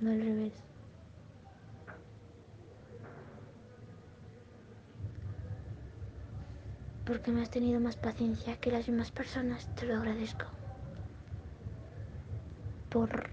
No 0.00 0.10
al 0.10 0.20
revés. 0.20 0.52
Porque 7.06 7.30
me 7.30 7.42
has 7.42 7.50
tenido 7.50 7.80
más 7.80 7.96
paciencia 7.96 8.56
que 8.56 8.70
las 8.70 8.86
demás 8.86 9.10
personas, 9.10 9.68
te 9.76 9.86
lo 9.86 9.96
agradezco. 9.96 10.63
Por 12.94 13.28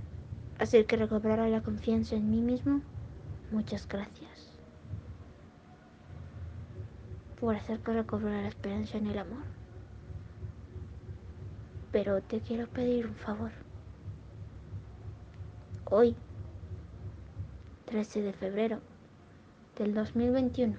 hacer 0.57 0.87
que 0.87 0.97
recobrara 0.97 1.47
la 1.47 1.61
confianza 1.61 2.15
en 2.15 2.31
mí 2.31 2.41
mismo, 2.41 2.81
muchas 3.51 3.87
gracias. 3.87 4.57
Por 7.39 7.53
hacer 7.53 7.79
que 7.81 7.93
recobrara 7.93 8.41
la 8.41 8.47
esperanza 8.47 8.97
en 8.97 9.05
el 9.05 9.19
amor. 9.19 9.43
Pero 11.91 12.23
te 12.23 12.39
quiero 12.39 12.67
pedir 12.69 13.05
un 13.05 13.13
favor. 13.13 13.51
Hoy, 15.85 16.15
13 17.85 18.23
de 18.23 18.33
febrero 18.33 18.79
del 19.77 19.93
2021, 19.93 20.75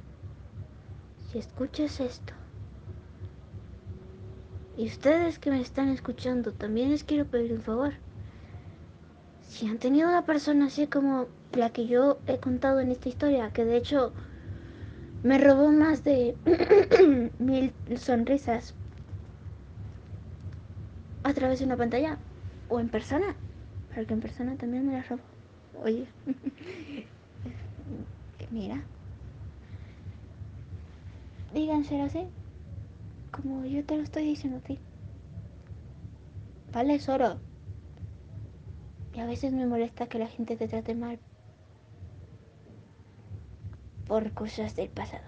si 1.30 1.38
escuchas 1.38 2.00
esto, 2.00 2.32
y 4.76 4.86
ustedes 4.88 5.38
que 5.38 5.50
me 5.50 5.60
están 5.60 5.88
escuchando, 5.90 6.50
también 6.50 6.90
les 6.90 7.04
quiero 7.04 7.26
pedir 7.26 7.52
un 7.52 7.62
favor. 7.62 7.92
Si 9.52 9.66
han 9.68 9.78
tenido 9.78 10.08
una 10.08 10.24
persona 10.24 10.66
así 10.66 10.86
como 10.86 11.26
la 11.52 11.68
que 11.68 11.86
yo 11.86 12.18
he 12.26 12.38
contado 12.38 12.80
en 12.80 12.90
esta 12.90 13.10
historia, 13.10 13.50
que 13.50 13.66
de 13.66 13.76
hecho 13.76 14.14
me 15.22 15.38
robó 15.38 15.70
más 15.70 16.04
de 16.04 16.36
mil 17.38 17.72
sonrisas 17.96 18.74
a 21.24 21.32
través 21.34 21.58
de 21.58 21.64
una 21.66 21.76
pantalla 21.76 22.18
o 22.68 22.80
en 22.80 22.88
persona, 22.88 23.36
porque 23.94 24.14
en 24.14 24.20
persona 24.20 24.56
también 24.56 24.86
me 24.86 24.94
la 24.94 25.02
robó. 25.02 25.22
Oye, 25.84 26.06
mira, 28.50 28.82
díganselo 31.54 32.02
así, 32.04 32.26
como 33.32 33.64
yo 33.66 33.84
te 33.84 33.96
lo 33.96 34.02
estoy 34.02 34.24
diciendo 34.24 34.58
a 34.58 34.62
ti. 34.62 34.78
Vale, 36.72 36.98
Soro. 36.98 37.40
Y 39.14 39.20
a 39.20 39.26
veces 39.26 39.52
me 39.52 39.66
molesta 39.66 40.06
que 40.06 40.18
la 40.18 40.26
gente 40.26 40.56
te 40.56 40.68
trate 40.68 40.94
mal 40.94 41.18
por 44.06 44.32
cosas 44.32 44.76
del 44.76 44.88
pasado. 44.88 45.24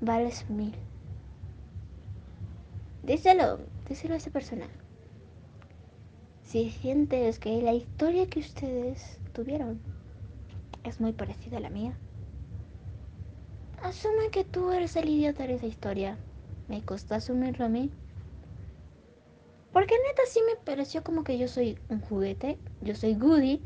Vales 0.00 0.48
mil. 0.50 0.74
Díselo, 3.02 3.58
díselo 3.88 4.14
a 4.14 4.16
esa 4.16 4.30
persona. 4.30 4.66
Si 6.44 6.70
sientes 6.70 7.38
que 7.38 7.62
la 7.62 7.72
historia 7.72 8.26
que 8.28 8.40
ustedes 8.40 9.18
tuvieron 9.32 9.80
es 10.84 11.00
muy 11.00 11.12
parecida 11.12 11.56
a 11.56 11.60
la 11.60 11.70
mía, 11.70 11.94
asume 13.82 14.30
que 14.30 14.44
tú 14.44 14.70
eres 14.70 14.96
el 14.96 15.08
idiota 15.08 15.46
de 15.46 15.54
esa 15.54 15.66
historia. 15.66 16.18
Me 16.68 16.82
costó 16.82 17.14
asumirlo 17.14 17.64
a 17.64 17.68
mí. 17.68 17.90
Porque 19.82 19.96
neta 20.06 20.22
sí 20.28 20.38
me 20.46 20.54
pareció 20.64 21.02
como 21.02 21.24
que 21.24 21.36
yo 21.38 21.48
soy 21.48 21.76
un 21.88 21.98
juguete, 21.98 22.56
yo 22.82 22.94
soy 22.94 23.16
Goody. 23.16 23.60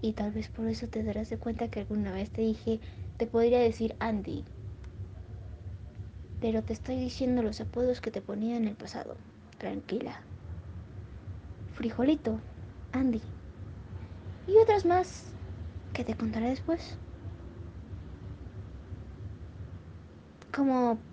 Y 0.00 0.14
tal 0.14 0.32
vez 0.32 0.48
por 0.48 0.66
eso 0.66 0.88
te 0.88 1.02
darás 1.02 1.28
de 1.28 1.36
cuenta 1.36 1.68
que 1.68 1.80
alguna 1.80 2.10
vez 2.10 2.30
te 2.30 2.40
dije, 2.40 2.80
te 3.18 3.26
podría 3.26 3.58
decir 3.58 3.94
Andy. 3.98 4.46
Pero 6.40 6.62
te 6.62 6.72
estoy 6.72 6.96
diciendo 6.96 7.42
los 7.42 7.60
apodos 7.60 8.00
que 8.00 8.10
te 8.10 8.22
ponía 8.22 8.56
en 8.56 8.66
el 8.66 8.76
pasado. 8.76 9.14
Tranquila. 9.58 10.22
Frijolito, 11.74 12.40
Andy. 12.92 13.20
Y 14.46 14.56
otras 14.56 14.86
más 14.86 15.24
que 15.92 16.02
te 16.02 16.14
contaré 16.14 16.48
después. 16.48 16.96
Como... 20.50 21.09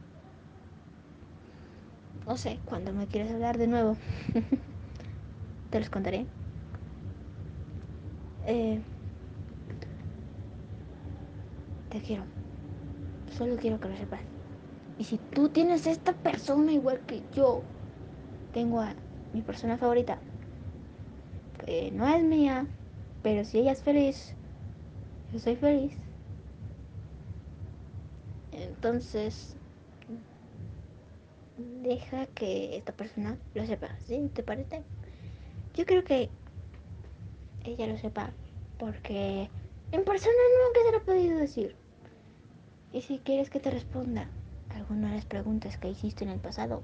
No 2.28 2.38
sé, 2.38 2.60
cuando 2.64 2.94
me 2.94 3.08
quieres 3.08 3.32
hablar 3.32 3.58
de 3.58 3.66
nuevo. 3.66 3.98
te 5.70 5.80
los 5.80 5.90
contaré. 5.90 6.28
Eh, 8.46 8.82
te 11.90 12.02
quiero. 12.02 12.26
Solo 13.32 13.58
quiero 13.58 13.80
que 13.80 13.90
lo 13.90 13.96
sepas. 13.98 14.22
Y 14.98 15.06
si 15.06 15.20
tú 15.20 15.50
tienes 15.50 15.88
esta 15.88 16.14
persona 16.14 16.74
igual 16.74 17.02
que 17.06 17.24
yo, 17.34 17.64
tengo 18.52 18.82
a 18.82 18.96
mi 19.34 19.42
persona 19.44 19.78
favorita, 19.78 20.22
no 21.92 22.08
es 22.08 22.24
mía, 22.24 22.68
pero 23.22 23.44
si 23.46 23.60
ella 23.60 23.72
es 23.74 23.84
feliz, 23.84 24.36
yo 25.32 25.40
soy 25.40 25.56
feliz. 25.56 25.98
Entonces, 28.52 29.56
deja 31.58 32.28
que 32.28 32.78
esta 32.78 32.94
persona 32.94 33.38
lo 33.54 33.66
sepa, 33.66 33.90
¿sí? 34.06 34.30
¿Te 34.34 34.44
parece? 34.44 34.84
Yo 35.76 35.86
creo 35.86 36.04
que 36.04 36.30
ella 37.64 37.88
lo 37.88 37.98
sepa 37.98 38.32
porque 38.80 39.50
en 39.92 40.04
persona 40.04 40.34
nunca 40.66 40.80
se 40.86 40.92
lo 40.92 40.98
he 40.98 41.02
podido 41.02 41.38
decir. 41.38 41.76
Y 42.94 43.02
si 43.02 43.20
quieres 43.20 43.50
que 43.50 43.60
te 43.60 43.72
responda 43.72 44.30
alguna 44.70 45.10
de 45.10 45.16
las 45.16 45.26
preguntas 45.26 45.78
que 45.78 45.90
hiciste 45.90 46.24
en 46.24 46.30
el 46.30 46.40
pasado, 46.40 46.82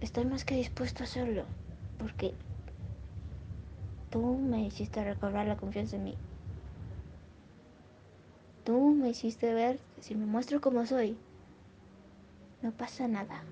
estoy 0.00 0.24
más 0.26 0.44
que 0.44 0.56
dispuesto 0.56 1.02
a 1.02 1.06
hacerlo 1.06 1.44
porque 1.98 2.34
tú 4.10 4.36
me 4.36 4.66
hiciste 4.66 5.02
recobrar 5.02 5.46
la 5.46 5.56
confianza 5.56 5.96
en 5.96 6.04
mí. 6.04 6.14
Tú 8.64 8.94
me 8.94 9.10
hiciste 9.10 9.52
ver 9.52 9.78
si 10.00 10.14
me 10.14 10.26
muestro 10.26 10.60
como 10.60 10.86
soy, 10.86 11.16
no 12.64 12.72
pasa 12.72 13.06
nada. 13.06 13.42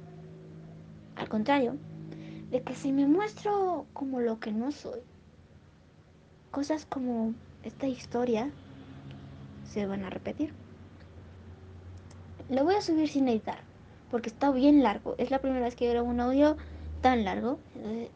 Al 1.16 1.28
contrario, 1.28 1.76
de 2.50 2.62
que 2.62 2.74
si 2.74 2.92
me 2.92 3.06
muestro 3.06 3.86
como 3.92 4.20
lo 4.20 4.40
que 4.40 4.52
no 4.52 4.72
soy, 4.72 5.00
cosas 6.50 6.86
como 6.86 7.34
esta 7.62 7.86
historia 7.86 8.50
se 9.64 9.86
van 9.86 10.04
a 10.04 10.10
repetir. 10.10 10.54
Lo 12.48 12.64
voy 12.64 12.74
a 12.74 12.80
subir 12.80 13.08
sin 13.08 13.28
editar, 13.28 13.58
porque 14.10 14.30
está 14.30 14.50
bien 14.50 14.82
largo. 14.82 15.14
Es 15.18 15.30
la 15.30 15.40
primera 15.40 15.66
vez 15.66 15.76
que 15.76 15.90
grabo 15.90 16.08
un 16.08 16.20
audio 16.20 16.56
tan 17.02 17.24
largo. 17.24 17.58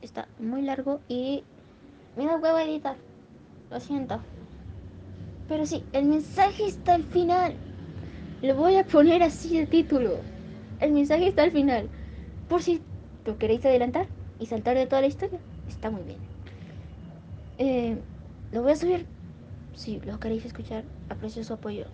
Está 0.00 0.28
muy 0.38 0.62
largo 0.62 1.00
y 1.09 1.44
me 2.16 2.24
da 2.24 2.38
huevo 2.38 2.59
editar. 2.59 2.96
Lo 3.70 3.80
siento. 3.80 4.20
Pero 5.46 5.66
sí, 5.66 5.85
el 5.92 6.06
mensaje 6.06 6.66
está 6.66 6.94
al 6.94 7.04
final. 7.04 7.54
Lo 8.40 8.54
voy 8.54 8.76
a 8.76 8.85
poner 8.85 9.22
así 9.22 9.59
de 9.59 9.66
título. 9.66 10.36
El 10.80 10.92
mensaje 10.92 11.28
está 11.28 11.42
al 11.42 11.52
final. 11.52 11.88
Por 12.48 12.62
si 12.62 12.82
lo 13.24 13.38
queréis 13.38 13.64
adelantar 13.64 14.06
y 14.38 14.46
saltar 14.46 14.76
de 14.76 14.86
toda 14.86 15.00
la 15.00 15.08
historia, 15.08 15.38
está 15.68 15.90
muy 15.90 16.02
bien. 16.02 16.18
Eh, 17.58 17.96
lo 18.52 18.62
voy 18.62 18.72
a 18.72 18.76
subir. 18.76 19.06
Si 19.74 20.00
lo 20.00 20.18
queréis 20.20 20.44
escuchar, 20.44 20.84
aprecio 21.08 21.44
su 21.44 21.54
apoyo. 21.54 21.86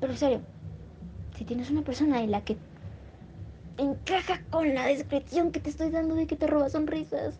Pero 0.00 0.12
en 0.12 0.18
serio, 0.18 0.40
si 1.36 1.44
tienes 1.44 1.70
una 1.70 1.82
persona 1.82 2.22
en 2.22 2.30
la 2.30 2.42
que 2.42 2.56
encaja 3.78 4.42
con 4.50 4.74
la 4.74 4.86
descripción 4.86 5.52
que 5.52 5.60
te 5.60 5.70
estoy 5.70 5.90
dando 5.90 6.14
de 6.14 6.26
que 6.26 6.36
te 6.36 6.46
roba 6.46 6.68
sonrisas, 6.68 7.38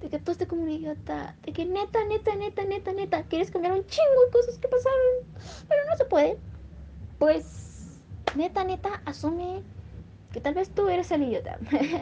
de 0.00 0.08
que 0.08 0.16
estás 0.16 0.38
como 0.46 0.62
un 0.62 0.70
idiota, 0.70 1.36
de 1.44 1.52
que 1.52 1.64
neta, 1.64 2.04
neta, 2.04 2.34
neta, 2.36 2.64
neta, 2.64 2.92
neta, 2.92 3.22
quieres 3.24 3.50
cambiar 3.50 3.74
un 3.74 3.86
chingo 3.86 4.24
de 4.26 4.30
cosas 4.30 4.58
que 4.58 4.68
pasaron, 4.68 5.66
pero 5.68 5.80
no 5.88 5.96
se 5.96 6.04
puede, 6.04 6.36
pues 7.18 7.67
neta, 8.36 8.64
neta, 8.64 8.90
asume 9.04 9.62
que 10.32 10.40
tal 10.40 10.54
vez 10.54 10.70
tú 10.70 10.88
eres 10.88 11.10
el 11.10 11.22
idiota, 11.22 11.58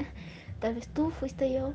tal 0.61 0.75
vez 0.75 0.89
tú 0.89 1.11
fuiste 1.11 1.53
yo, 1.53 1.75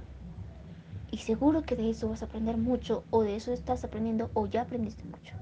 y 1.12 1.18
seguro 1.18 1.64
que 1.64 1.76
de 1.76 1.90
eso 1.90 2.10
vas 2.10 2.22
a 2.22 2.26
aprender 2.26 2.58
mucho, 2.58 3.04
o 3.10 3.24
de 3.24 3.36
eso 3.36 3.52
estás 3.52 3.84
aprendiendo, 3.84 4.30
o 4.34 4.48
ya 4.48 4.62
aprendiste 4.62 5.04
mucho. 5.06 5.34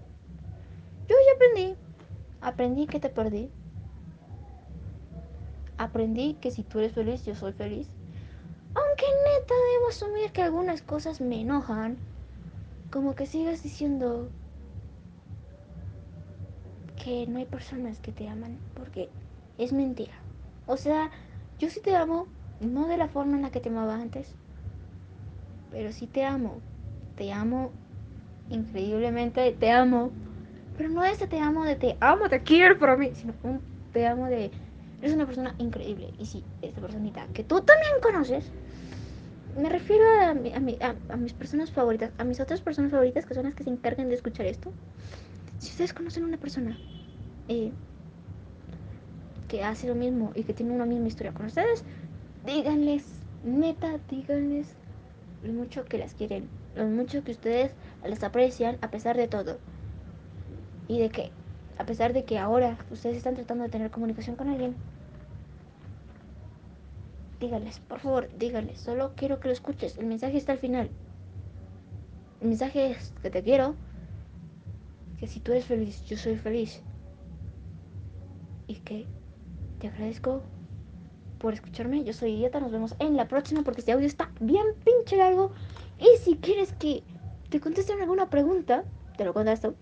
Yo 1.07 1.15
ya 1.15 1.33
aprendí, 1.35 1.77
aprendí 2.41 2.87
que 2.87 2.99
te 2.99 3.09
perdí, 3.09 3.49
aprendí 5.77 6.35
que 6.35 6.51
si 6.51 6.63
tú 6.63 6.79
eres 6.79 6.93
feliz, 6.93 7.25
yo 7.25 7.35
soy 7.35 7.53
feliz. 7.53 7.87
Aunque 8.75 9.05
neta 9.05 9.53
debo 9.73 9.89
asumir 9.89 10.31
que 10.31 10.41
algunas 10.43 10.81
cosas 10.81 11.21
me 11.21 11.41
enojan. 11.41 11.97
Como 12.91 13.15
que 13.15 13.25
sigas 13.25 13.63
diciendo 13.63 14.29
que 17.09 17.25
no 17.25 17.39
hay 17.39 17.45
personas 17.45 17.97
que 17.99 18.11
te 18.11 18.27
aman. 18.29 18.57
Porque 18.75 19.09
es 19.57 19.73
mentira. 19.73 20.13
O 20.67 20.77
sea, 20.77 21.09
yo 21.57 21.69
sí 21.69 21.79
te 21.81 21.95
amo, 21.95 22.27
no 22.61 22.87
de 22.87 22.97
la 22.97 23.07
forma 23.07 23.35
en 23.35 23.41
la 23.41 23.49
que 23.49 23.59
te 23.59 23.69
amaba 23.69 23.95
antes. 23.95 24.35
Pero 25.71 25.91
sí 25.91 26.05
te 26.05 26.23
amo. 26.23 26.57
Te 27.17 27.31
amo 27.31 27.71
increíblemente, 28.51 29.51
te 29.53 29.71
amo. 29.71 30.11
Pero 30.77 30.89
no 30.89 31.03
ese 31.03 31.25
te 31.25 31.39
amo 31.39 31.65
de 31.65 31.75
te 31.75 31.97
amo, 31.99 32.29
te 32.29 32.43
quiero 32.43 32.77
para 32.77 32.95
mí, 32.95 33.11
sino 33.15 33.33
un 33.43 33.59
te 33.91 34.05
amo 34.05 34.27
de 34.27 34.51
eres 35.01 35.15
una 35.15 35.25
persona 35.25 35.55
increíble. 35.57 36.13
Y 36.19 36.25
sí, 36.27 36.43
esta 36.61 36.79
personita 36.79 37.25
que 37.33 37.43
tú 37.43 37.59
también 37.61 37.93
conoces, 38.03 38.51
me 39.57 39.67
refiero 39.67 40.05
a, 40.21 40.29
a, 40.29 40.89
a, 40.89 41.13
a, 41.13 41.17
mis 41.17 41.33
personas 41.33 41.71
favoritas, 41.71 42.11
a 42.19 42.23
mis 42.23 42.39
otras 42.39 42.61
personas 42.61 42.91
favoritas 42.91 43.25
que 43.25 43.33
son 43.33 43.45
las 43.45 43.55
que 43.55 43.63
se 43.63 43.71
encargan 43.71 44.09
de 44.09 44.15
escuchar 44.15 44.45
esto. 44.45 44.71
Si 45.57 45.71
ustedes 45.71 45.93
conocen 45.93 46.23
a 46.23 46.27
una 46.27 46.37
persona 46.37 46.77
que 49.47 49.63
hace 49.63 49.87
lo 49.87 49.95
mismo 49.95 50.31
y 50.35 50.43
que 50.43 50.53
tiene 50.53 50.71
una 50.71 50.85
misma 50.85 51.07
historia 51.07 51.33
con 51.33 51.47
ustedes, 51.47 51.83
díganles, 52.45 53.03
neta, 53.43 53.99
díganles 54.09 54.67
lo 55.43 55.53
mucho 55.53 55.85
que 55.85 55.97
las 55.97 56.13
quieren, 56.13 56.47
lo 56.75 56.85
mucho 56.85 57.23
que 57.23 57.31
ustedes 57.31 57.71
las 58.03 58.23
aprecian 58.23 58.77
a 58.81 58.91
pesar 58.91 59.17
de 59.17 59.27
todo. 59.27 59.57
Y 60.87 60.99
de 60.99 61.09
que, 61.09 61.31
a 61.77 61.85
pesar 61.85 62.13
de 62.13 62.23
que 62.23 62.37
ahora 62.37 62.77
ustedes 62.91 63.17
están 63.17 63.35
tratando 63.35 63.63
de 63.63 63.69
tener 63.69 63.91
comunicación 63.91 64.35
con 64.35 64.49
alguien, 64.49 64.75
díganles, 67.39 67.79
por 67.79 67.99
favor, 67.99 68.29
díganles, 68.37 68.79
solo 68.79 69.13
quiero 69.15 69.39
que 69.39 69.47
lo 69.47 69.53
escuches, 69.53 69.97
el 69.97 70.05
mensaje 70.05 70.37
está 70.37 70.51
al 70.51 70.59
final. 70.59 70.89
El 72.41 72.49
mensaje 72.49 72.91
es 72.91 73.13
que 73.21 73.29
te 73.29 73.43
quiero, 73.43 73.75
que 75.19 75.27
si 75.27 75.39
tú 75.39 75.51
eres 75.51 75.65
feliz, 75.65 76.05
yo 76.05 76.17
soy 76.17 76.37
feliz. 76.37 76.81
Y 78.69 78.75
que 78.75 79.07
te 79.79 79.87
agradezco 79.87 80.43
por 81.39 81.55
escucharme. 81.55 82.03
Yo 82.03 82.13
soy 82.13 82.33
Idiota, 82.33 82.59
nos 82.59 82.71
vemos 82.71 82.95
en 82.99 83.17
la 83.17 83.27
próxima 83.27 83.63
porque 83.63 83.81
este 83.81 83.93
audio 83.93 84.05
está 84.05 84.31
bien 84.39 84.63
pinche 84.85 85.17
largo. 85.17 85.51
Y 85.97 86.17
si 86.19 86.35
quieres 86.35 86.73
que 86.73 87.01
te 87.49 87.59
contesten 87.59 87.99
alguna 87.99 88.29
pregunta, 88.29 88.83
te 89.17 89.25
lo 89.25 89.33
contesto. 89.33 89.73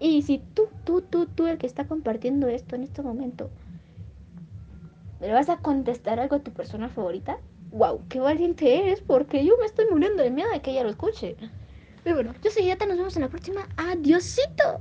Y 0.00 0.22
si 0.22 0.38
tú, 0.38 0.64
tú, 0.82 1.02
tú, 1.02 1.26
tú, 1.26 1.46
el 1.46 1.58
que 1.58 1.68
está 1.68 1.86
compartiendo 1.86 2.48
esto 2.48 2.74
en 2.74 2.82
este 2.82 3.00
momento, 3.00 3.48
¿le 5.20 5.32
vas 5.32 5.48
a 5.48 5.58
contestar 5.58 6.18
algo 6.18 6.34
a 6.34 6.40
tu 6.40 6.50
persona 6.50 6.88
favorita? 6.88 7.38
¡Wow! 7.70 8.00
¡Qué 8.08 8.18
valiente 8.18 8.80
eres! 8.80 9.02
Porque 9.02 9.44
yo 9.44 9.56
me 9.58 9.66
estoy 9.66 9.86
muriendo 9.88 10.24
de 10.24 10.32
miedo 10.32 10.50
de 10.50 10.60
que 10.60 10.72
ella 10.72 10.82
lo 10.82 10.90
escuche. 10.90 11.36
Pero 12.02 12.16
bueno, 12.16 12.34
yo 12.42 12.50
soy 12.50 12.64
Idiota, 12.64 12.86
nos 12.86 12.96
vemos 12.96 13.14
en 13.14 13.22
la 13.22 13.28
próxima. 13.28 13.68
¡Adiósito! 13.76 14.80